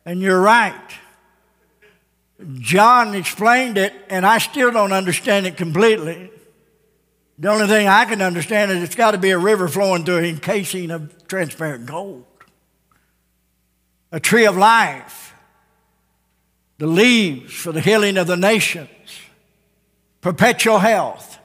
And 0.04 0.20
you're 0.20 0.40
right. 0.40 0.74
John 2.54 3.14
explained 3.14 3.78
it, 3.78 3.92
and 4.08 4.26
I 4.26 4.38
still 4.38 4.70
don't 4.70 4.92
understand 4.92 5.46
it 5.46 5.56
completely. 5.56 6.30
The 7.38 7.48
only 7.48 7.66
thing 7.66 7.88
I 7.88 8.04
can 8.04 8.20
understand 8.20 8.70
is 8.72 8.82
it's 8.82 8.94
got 8.94 9.12
to 9.12 9.18
be 9.18 9.30
a 9.30 9.38
river 9.38 9.68
flowing 9.68 10.04
through 10.04 10.18
an 10.18 10.24
encasing 10.24 10.90
of 10.90 11.26
transparent 11.26 11.86
gold. 11.86 12.24
A 14.10 14.20
tree 14.20 14.46
of 14.46 14.56
life, 14.56 15.34
the 16.78 16.86
leaves 16.86 17.54
for 17.54 17.72
the 17.72 17.80
healing 17.80 18.18
of 18.18 18.26
the 18.26 18.36
nations, 18.36 18.88
perpetual 20.20 20.78
health. 20.78 21.38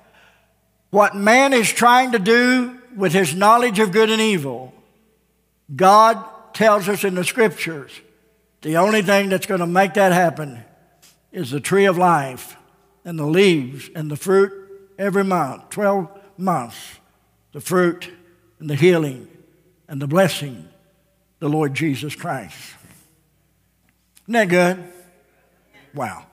What 0.89 1.15
man 1.15 1.53
is 1.53 1.71
trying 1.71 2.11
to 2.11 2.19
do 2.19 2.77
with 2.95 3.13
his 3.13 3.35
knowledge 3.35 3.79
of 3.79 3.91
good 3.91 4.09
and 4.09 4.21
evil, 4.21 4.73
God 5.73 6.23
tells 6.53 6.89
us 6.89 7.03
in 7.03 7.15
the 7.15 7.23
scriptures 7.23 7.91
the 8.61 8.77
only 8.77 9.01
thing 9.01 9.29
that's 9.29 9.45
going 9.45 9.59
to 9.59 9.67
make 9.67 9.93
that 9.95 10.11
happen 10.11 10.63
is 11.31 11.51
the 11.51 11.59
tree 11.59 11.85
of 11.85 11.97
life 11.97 12.55
and 13.03 13.17
the 13.17 13.25
leaves 13.25 13.89
and 13.95 14.11
the 14.11 14.15
fruit 14.15 14.51
every 14.97 15.23
month, 15.23 15.69
12 15.69 16.09
months, 16.37 16.75
the 17.51 17.61
fruit 17.61 18.11
and 18.59 18.69
the 18.69 18.75
healing 18.75 19.27
and 19.87 20.01
the 20.01 20.07
blessing, 20.07 20.67
the 21.39 21.49
Lord 21.49 21.73
Jesus 21.73 22.15
Christ. 22.15 22.57
Isn't 24.23 24.33
that 24.33 24.49
good? 24.49 24.83
Wow. 25.93 26.26